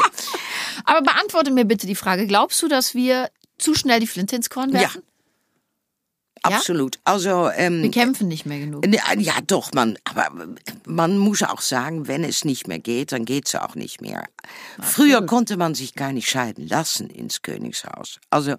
Aber 0.86 1.02
beantworte 1.02 1.52
mir 1.52 1.66
bitte 1.66 1.86
die 1.86 1.96
Frage, 1.96 2.28
glaubst 2.28 2.62
du, 2.62 2.70
dass 2.70 2.96
wir 2.96 3.30
zu 3.58 3.76
schnell 3.76 4.00
die 4.00 4.08
Flinte 4.08 4.38
ins 4.38 4.50
Korn 4.50 4.72
Ja. 4.72 4.90
Absolut. 6.44 7.00
Also, 7.04 7.50
ähm, 7.56 7.84
Wir 7.84 7.92
kämpfen 7.92 8.28
nicht 8.28 8.46
mehr 8.46 8.60
genug. 8.60 8.86
Ne, 8.86 8.98
Ja, 9.18 9.34
doch, 9.46 9.72
man, 9.74 9.98
aber 10.04 10.30
man 10.86 11.18
muss 11.18 11.44
auch 11.44 11.62
sagen, 11.62 12.08
wenn 12.08 12.24
es 12.24 12.46
nicht 12.46 12.68
mehr 12.68 12.80
geht, 12.80 13.12
dann 13.12 13.26
geht's 13.26 13.56
auch 13.56 13.76
nicht 13.76 14.02
mehr. 14.02 14.26
Früher 14.82 15.26
konnte 15.26 15.58
man 15.58 15.76
sich 15.76 15.96
gar 15.96 16.12
nicht 16.12 16.30
scheiden 16.30 16.68
lassen 16.68 17.10
ins 17.10 17.42
Königshaus. 17.42 18.20
Also, 18.30 18.56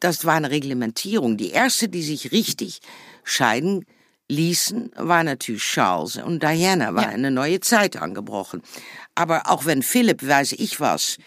das 0.00 0.24
war 0.24 0.34
eine 0.34 0.50
Reglementierung. 0.50 1.36
Die 1.36 1.50
erste, 1.50 1.88
die 1.88 2.02
sich 2.02 2.32
richtig 2.32 2.80
scheiden 3.24 3.84
ließen, 4.28 4.92
war 4.96 5.24
natürlich 5.24 5.62
Charles 5.62 6.16
und 6.16 6.42
Diana, 6.42 6.94
war 6.94 7.02
Ja. 7.04 7.08
eine 7.10 7.30
neue 7.30 7.60
Zeit 7.60 7.96
angebrochen. 7.96 8.62
Aber 9.14 9.50
auch 9.50 9.66
wenn 9.66 9.82
Philipp, 9.82 10.26
weiß 10.26 10.52
ich 10.52 10.80
was, 10.80 11.18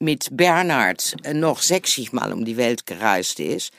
mit 0.00 0.28
Bernhard 0.30 1.16
äh, 1.24 1.34
noch 1.34 1.60
60 1.62 2.12
Mal 2.12 2.32
um 2.32 2.44
die 2.44 2.56
Welt 2.56 2.86
gereist 2.86 3.40
ist, 3.40 3.72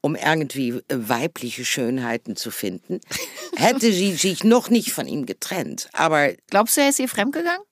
um 0.00 0.14
irgendwie 0.14 0.70
äh, 0.70 0.82
weibliche 0.88 1.64
Schönheiten 1.64 2.36
zu 2.36 2.50
finden, 2.50 3.00
hätte 3.56 3.92
sie 3.92 4.14
sich 4.14 4.44
noch 4.44 4.70
nicht 4.70 4.92
von 4.92 5.06
ihm 5.06 5.26
getrennt. 5.26 5.88
Aber 5.92 6.32
Glaubst 6.48 6.76
du, 6.76 6.80
er 6.82 6.88
ist 6.90 6.98
ihr 6.98 7.08
fremdgegangen? 7.08 7.62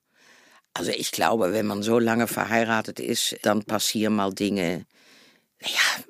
also 0.73 0.91
ich 0.91 1.11
glaube, 1.11 1.53
wenn 1.53 1.65
man 1.65 1.83
so 1.83 1.99
lange 1.99 2.27
verheiratet 2.27 2.99
ist, 2.99 3.37
dann 3.43 3.63
passieren 3.63 4.15
mal 4.15 4.33
Dinge. 4.33 4.85
Ja, 5.61 6.03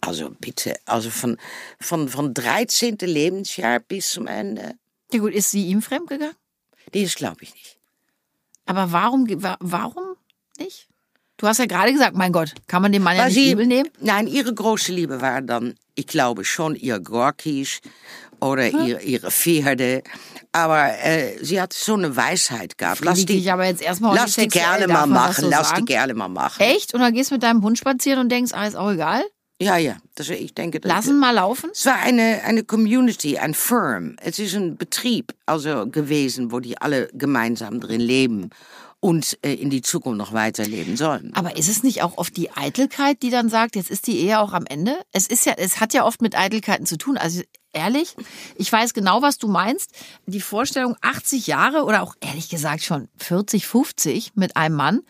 also 0.00 0.30
bitte, 0.40 0.74
also 0.86 1.10
von, 1.10 1.36
von, 1.80 2.08
von 2.08 2.32
13. 2.32 2.96
Lebensjahr 3.02 3.80
bis 3.80 4.10
zum 4.10 4.26
Ende, 4.26 4.74
Ja 5.12 5.18
gut, 5.18 5.34
ist 5.34 5.50
sie 5.50 5.66
ihm 5.66 5.82
fremdgegangen? 5.82 6.34
das 6.92 7.14
glaube 7.14 7.42
ich 7.42 7.52
nicht. 7.52 7.78
Aber 8.64 8.90
warum, 8.92 9.26
warum 9.60 10.16
nicht? 10.58 10.88
Du 11.38 11.46
hast 11.46 11.58
ja 11.58 11.66
gerade 11.66 11.92
gesagt, 11.92 12.16
mein 12.16 12.32
Gott, 12.32 12.52
kann 12.66 12.80
man 12.80 12.92
den 12.92 13.02
Mann 13.02 13.16
ja 13.16 13.24
Weil 13.24 13.32
nicht 13.32 13.52
übel 13.52 13.66
nehmen? 13.66 13.90
Nein, 14.00 14.26
ihre 14.26 14.54
große 14.54 14.90
Liebe 14.92 15.20
war 15.20 15.42
dann, 15.42 15.74
ich 15.94 16.06
glaube 16.06 16.44
schon 16.44 16.74
ihr 16.74 16.98
Gorkis 16.98 17.80
oder 18.40 18.68
ihr, 18.68 19.00
ihre 19.02 19.30
Pferde. 19.30 20.02
Aber 20.52 20.98
äh, 21.02 21.36
sie 21.42 21.60
hat 21.60 21.74
so 21.74 21.94
eine 21.94 22.16
Weisheit 22.16 22.78
gehabt. 22.78 23.04
Lass 23.04 23.26
die, 23.26 23.38
ich 23.38 23.52
aber 23.52 23.66
jetzt 23.66 23.82
erstmal 23.82 24.14
lass 24.14 24.34
die 24.36 24.48
darf 24.48 24.86
mal 24.86 25.06
machen, 25.06 25.44
so 25.44 25.50
lass 25.50 25.68
sagen? 25.68 25.84
die 25.84 25.92
gerne 25.92 26.14
mal 26.14 26.28
machen. 26.28 26.62
Echt? 26.62 26.94
Und 26.94 27.00
dann 27.00 27.12
gehst 27.12 27.30
du 27.30 27.34
mit 27.34 27.42
deinem 27.42 27.62
Hund 27.62 27.78
spazieren 27.78 28.20
und 28.20 28.32
denkst, 28.32 28.52
ah, 28.54 28.66
ist 28.66 28.76
auch 28.76 28.90
egal? 28.90 29.22
Ja, 29.60 29.78
ja, 29.78 29.96
das, 30.14 30.28
ich 30.28 30.54
denke, 30.54 30.80
das, 30.80 30.90
Lassen 30.90 31.18
mal 31.18 31.32
laufen? 31.32 31.70
Es 31.72 31.86
war 31.86 31.96
eine, 31.96 32.42
eine 32.44 32.62
Community, 32.62 33.38
ein 33.38 33.54
Firm. 33.54 34.16
Es 34.22 34.38
ist 34.38 34.54
ein 34.54 34.76
Betrieb 34.76 35.34
also 35.46 35.86
gewesen, 35.86 36.52
wo 36.52 36.60
die 36.60 36.78
alle 36.78 37.08
gemeinsam 37.12 37.80
drin 37.80 38.00
leben 38.00 38.50
und 39.06 39.38
äh, 39.42 39.54
in 39.54 39.70
die 39.70 39.82
Zukunft 39.82 40.18
noch 40.18 40.32
weiterleben 40.32 40.96
sollen. 40.96 41.30
Aber 41.36 41.56
ist 41.56 41.68
es 41.68 41.84
nicht 41.84 42.02
auch 42.02 42.18
oft 42.18 42.36
die 42.36 42.50
Eitelkeit, 42.50 43.22
die 43.22 43.30
dann 43.30 43.48
sagt, 43.48 43.76
jetzt 43.76 43.88
ist 43.88 44.08
die 44.08 44.18
Ehe 44.18 44.40
auch 44.40 44.52
am 44.52 44.66
Ende? 44.66 44.98
Es 45.12 45.28
ist 45.28 45.46
ja, 45.46 45.52
es 45.56 45.78
hat 45.78 45.94
ja 45.94 46.04
oft 46.04 46.22
mit 46.22 46.36
Eitelkeiten 46.36 46.86
zu 46.86 46.98
tun. 46.98 47.16
Also 47.16 47.42
ehrlich, 47.72 48.16
ich 48.56 48.72
weiß 48.72 48.94
genau, 48.94 49.22
was 49.22 49.38
du 49.38 49.46
meinst. 49.46 49.92
Die 50.26 50.40
Vorstellung 50.40 50.96
80 51.02 51.46
Jahre 51.46 51.84
oder 51.84 52.02
auch 52.02 52.16
ehrlich 52.20 52.48
gesagt 52.48 52.82
schon 52.82 53.08
40, 53.18 53.68
50 53.68 54.32
mit 54.34 54.56
einem 54.56 54.74
Mann, 54.74 55.02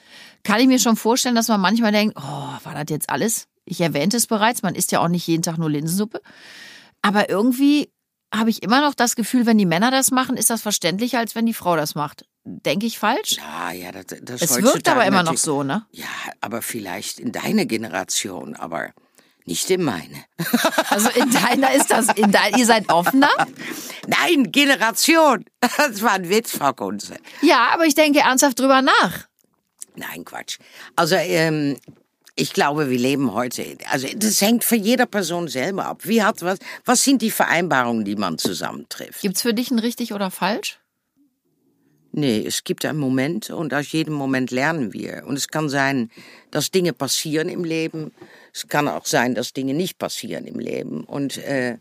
kann 0.45 0.61
ich 0.61 0.67
mir 0.67 0.79
schon 0.79 0.97
vorstellen, 0.97 1.35
dass 1.35 1.49
man 1.49 1.63
manchmal 1.63 1.93
denkt, 1.93 2.19
oh, 2.19 2.21
war 2.21 2.75
das 2.75 2.85
jetzt 2.91 3.09
alles? 3.09 3.49
Ich 3.65 3.81
erwähnte 3.81 4.19
es 4.19 4.27
bereits, 4.27 4.63
man 4.63 4.75
isst 4.75 4.93
ja 4.93 5.01
auch 5.01 5.09
nicht 5.09 5.27
jeden 5.27 5.43
Tag 5.43 5.57
nur 5.57 5.71
Linsensuppe. 5.71 6.21
Aber 7.01 7.31
irgendwie 7.31 7.91
habe 8.31 8.51
ich 8.51 8.63
immer 8.63 8.83
noch 8.83 8.93
das 8.93 9.17
Gefühl, 9.17 9.47
wenn 9.47 9.57
die 9.57 9.65
Männer 9.65 9.91
das 9.91 10.11
machen, 10.11 10.37
ist 10.37 10.51
das 10.51 10.61
verständlicher, 10.61 11.19
als 11.19 11.35
wenn 11.35 11.47
die 11.47 11.55
Frau 11.55 11.77
das 11.77 11.95
macht. 11.95 12.27
Denke 12.49 12.87
ich 12.87 12.97
falsch? 13.01 13.39
Ja, 13.39 13.73
ja, 13.73 13.91
das, 13.91 14.05
das 14.23 14.41
Es 14.41 14.63
wirkt 14.63 14.89
aber 14.89 15.05
immer 15.05 15.25
noch 15.25 15.37
so, 15.37 15.65
ne? 15.65 15.85
Ja, 15.91 16.07
aber 16.41 16.63
vielleicht 16.63 17.19
in 17.19 17.33
deiner 17.33 17.65
Generation, 17.65 18.55
aber 18.55 18.93
nicht 19.47 19.69
in 19.69 19.83
meine. 19.83 20.25
Also 20.89 21.11
in 21.11 21.31
deiner 21.31 21.75
ist 21.75 21.91
das, 21.91 22.07
in 22.15 22.31
dein, 22.31 22.55
ihr 22.57 22.65
seid 22.65 22.89
offener? 22.89 23.29
Nein, 24.07 24.53
Generation. 24.53 25.45
Das 25.61 26.01
war 26.01 26.13
ein 26.13 26.31
Witz, 26.31 26.57
Frau 26.57 26.73
Kunze. 26.73 27.17
Ja, 27.43 27.71
aber 27.73 27.85
ich 27.85 27.97
denke 27.97 28.21
ernsthaft 28.21 28.61
drüber 28.61 28.81
nach. 28.81 29.27
Nein, 29.97 30.25
Quatsch. 30.25 30.59
Also, 30.95 31.17
ähm, 31.17 31.77
ich 32.37 32.53
glaube, 32.53 32.89
wir 32.89 32.99
leben 32.99 33.35
heute, 33.35 33.77
also 33.91 34.07
das 34.15 34.41
hängt 34.41 34.63
für 34.63 34.77
jeder 34.77 35.07
Person 35.07 35.49
selber 35.49 35.87
ab. 35.87 36.03
Wie 36.05 36.23
hat 36.23 36.43
was, 36.43 36.61
was 36.85 37.03
sind 37.03 37.23
die 37.23 37.31
Vereinbarungen, 37.33 38.05
die 38.05 38.15
man 38.15 38.39
zusammentrifft? 38.39 39.23
Gibt's 39.23 39.43
für 39.43 39.55
dich 39.55 39.71
ein 39.71 39.81
richtig 39.81 40.13
oder 40.13 40.31
falsch? 40.31 40.79
Nee, 42.19 42.43
es 42.47 42.65
gibt 42.65 42.87
einen 42.87 42.99
Moment 42.99 43.51
und 43.51 43.75
aus 43.75 43.93
jedem 43.93 44.15
Moment 44.15 44.51
lernen 44.51 44.95
wir. 44.95 45.25
Und 45.27 45.37
es 45.37 45.49
kann 45.49 45.69
sein, 45.69 46.11
dass 46.51 46.71
Dinge 46.71 46.95
passieren 46.95 47.51
im 47.51 47.63
Leben. 47.63 48.11
Es 48.55 48.69
kann 48.69 48.89
auch 48.89 49.05
sein, 49.05 49.35
dass 49.35 49.53
Dinge 49.53 49.75
nicht 49.75 49.99
passieren 49.99 50.47
im 50.47 50.59
Leben. 50.59 51.05
Und 51.05 51.37
äh, 51.37 51.77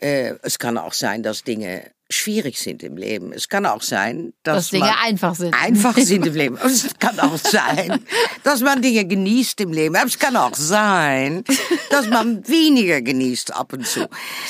äh, 0.00 0.34
es 0.42 0.58
kann 0.58 0.78
auch 0.78 0.92
sein, 0.92 1.22
dass 1.22 1.44
Dinge 1.44 1.92
schwierig 2.10 2.58
sind 2.58 2.82
im 2.82 2.96
Leben. 2.96 3.32
Es 3.32 3.48
kann 3.48 3.66
auch 3.66 3.82
sein, 3.82 4.32
dass, 4.42 4.56
Dass 4.56 4.70
Dinge 4.70 4.98
einfach 4.98 5.36
sind. 5.36 5.54
Einfach 5.54 5.96
sind 5.96 6.26
im 6.26 6.34
Leben. 6.34 6.56
Es 6.56 6.98
kann 6.98 7.20
auch 7.20 7.38
sein, 7.38 8.04
dass 8.42 8.60
man 8.62 8.82
Dinge 8.82 9.04
genießt 9.04 9.60
im 9.60 9.72
Leben. 9.72 9.94
Es 9.94 10.18
kann 10.18 10.36
auch 10.36 10.56
sein, 10.56 11.44
dass 11.90 12.08
man 12.08 12.48
weniger 12.48 13.00
genießt 13.00 13.54
ab 13.54 13.72
und 13.72 13.86
zu. 13.86 14.08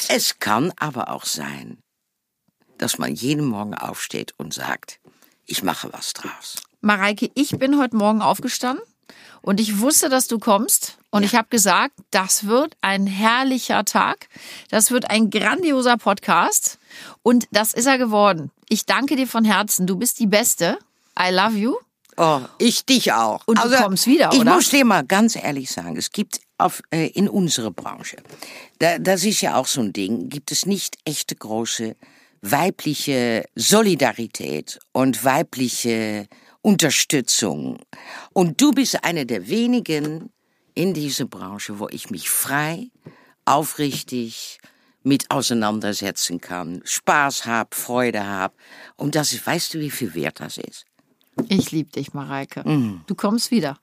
Es 0.09 0.38
kann 0.38 0.73
aber 0.79 1.11
auch 1.11 1.27
sein, 1.27 1.83
dass 2.79 2.97
man 2.97 3.14
jeden 3.14 3.45
Morgen 3.45 3.75
aufsteht 3.75 4.33
und 4.38 4.55
sagt, 4.55 5.01
ich 5.49 5.63
mache 5.63 5.93
was 5.93 6.13
draus. 6.13 6.57
Mareike, 6.81 7.31
ich 7.35 7.59
bin 7.59 7.79
heute 7.79 7.97
Morgen 7.97 8.23
aufgestanden 8.23 8.85
und 9.43 9.59
ich 9.59 9.81
wusste, 9.81 10.09
dass 10.09 10.29
du 10.29 10.39
kommst. 10.39 10.99
Und 11.11 11.23
ich 11.23 11.35
habe 11.35 11.49
gesagt, 11.49 11.95
das 12.11 12.47
wird 12.47 12.77
ein 12.83 13.07
herrlicher 13.07 13.85
Tag. 13.85 14.29
Das 14.71 14.91
wird 14.91 15.11
ein 15.11 15.31
grandioser 15.31 15.97
Podcast. 15.97 16.79
Und 17.23 17.49
das 17.51 17.73
ist 17.73 17.87
er 17.87 17.97
geworden. 17.97 18.51
Ich 18.69 18.85
danke 18.85 19.17
dir 19.17 19.27
von 19.27 19.45
Herzen. 19.45 19.87
Du 19.87 19.97
bist 19.97 20.19
die 20.19 20.27
Beste. 20.27 20.79
I 21.19 21.33
love 21.33 21.57
you. 21.57 21.77
Oh, 22.19 22.41
ich 22.59 22.85
dich 22.85 23.13
auch. 23.13 23.47
Und 23.47 23.63
du 23.63 23.71
kommst 23.71 24.07
wieder, 24.07 24.31
ich 24.33 24.41
oder? 24.41 24.55
muss 24.55 24.71
dir 24.71 24.85
mal 24.85 25.05
ganz 25.05 25.37
ehrlich 25.37 25.71
sagen, 25.71 25.97
es 25.97 26.11
gibt 26.11 26.41
auf, 26.59 26.83
äh, 26.91 27.07
in 27.07 27.29
unserer 27.29 27.71
Branche, 27.71 28.17
da, 28.81 28.99
das 28.99 29.25
ist 29.25 29.41
ja 29.41 29.55
auch 29.55 29.69
so 29.69 29.81
ein 29.81 29.93
Ding, 29.93 30.29
gibt 30.29 30.51
es 30.51 30.67
nicht 30.67 30.99
echte 31.05 31.37
große 31.37 31.95
weibliche 32.40 33.44
Solidarität 33.55 34.79
und 34.92 35.24
weibliche 35.24 36.27
Unterstützung. 36.62 37.79
Und 38.33 38.61
du 38.61 38.72
bist 38.72 39.05
eine 39.05 39.27
der 39.27 39.48
wenigen 39.48 40.31
in 40.74 40.94
dieser 40.94 41.27
Branche, 41.27 41.79
wo 41.79 41.88
ich 41.88 42.11
mich 42.11 42.31
frei, 42.31 42.90
aufrichtig 43.44 44.59
mit 45.03 45.31
auseinandersetzen 45.31 46.40
kann, 46.40 46.83
Spaß 46.85 47.46
hab, 47.46 47.74
Freude 47.74 48.27
hab. 48.27 48.55
Und 48.96 49.14
das 49.14 49.33
ist, 49.33 49.46
weißt 49.46 49.74
du, 49.74 49.81
wie 49.81 49.90
viel 49.90 50.14
wert 50.14 50.40
das 50.40 50.59
ist? 50.59 50.85
Ich 51.48 51.70
liebe 51.70 51.90
dich, 51.90 52.14
Mareike. 52.14 52.68
Mhm. 52.68 53.03
Du 53.07 53.14
kommst 53.14 53.51
wieder. 53.51 53.79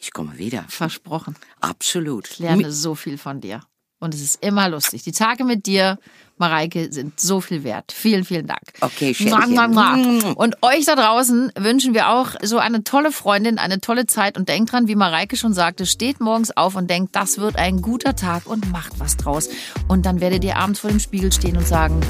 Ich 0.00 0.12
komme 0.12 0.38
wieder. 0.38 0.64
Versprochen. 0.68 1.34
Absolut. 1.60 2.30
Ich 2.30 2.38
lerne 2.38 2.70
so 2.70 2.94
viel 2.94 3.18
von 3.18 3.40
dir. 3.40 3.62
Und 3.98 4.14
es 4.14 4.20
ist 4.20 4.42
immer 4.44 4.68
lustig. 4.68 5.02
Die 5.02 5.12
Tage 5.12 5.44
mit 5.44 5.66
dir, 5.66 5.98
Mareike, 6.38 6.92
sind 6.92 7.18
so 7.20 7.40
viel 7.40 7.64
wert. 7.64 7.92
Vielen, 7.92 8.24
vielen 8.24 8.46
Dank. 8.46 8.62
Okay, 8.80 9.14
mua, 9.20 9.68
mua. 9.68 10.32
Und 10.34 10.62
euch 10.62 10.84
da 10.84 10.96
draußen 10.96 11.52
wünschen 11.56 11.94
wir 11.94 12.10
auch 12.10 12.30
so 12.42 12.58
eine 12.58 12.84
tolle 12.84 13.12
Freundin, 13.12 13.58
eine 13.58 13.80
tolle 13.80 14.06
Zeit. 14.06 14.36
Und 14.36 14.48
denkt 14.48 14.72
dran, 14.72 14.88
wie 14.88 14.96
Mareike 14.96 15.36
schon 15.36 15.52
sagte, 15.52 15.86
steht 15.86 16.20
morgens 16.20 16.56
auf 16.56 16.74
und 16.76 16.88
denkt, 16.88 17.14
das 17.16 17.38
wird 17.38 17.56
ein 17.56 17.82
guter 17.82 18.16
Tag 18.16 18.46
und 18.46 18.70
macht 18.72 18.98
was 18.98 19.16
draus. 19.16 19.48
Und 19.88 20.06
dann 20.06 20.20
werdet 20.20 20.44
ihr 20.44 20.56
abends 20.56 20.80
vor 20.80 20.90
dem 20.90 21.00
Spiegel 21.00 21.32
stehen 21.32 21.56
und 21.56 21.66
sagen, 21.66 22.00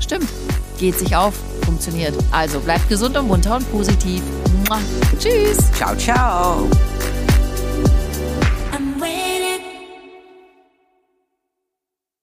stimmt, 0.00 0.28
geht 0.78 0.98
sich 0.98 1.16
auf, 1.16 1.34
funktioniert. 1.64 2.14
Also 2.30 2.60
bleibt 2.60 2.88
gesund 2.88 3.16
und 3.16 3.28
munter 3.28 3.56
und 3.56 3.70
positiv. 3.70 4.22
Tschüss. 5.18 5.58
Ciao, 5.72 5.96
ciao. 5.96 6.68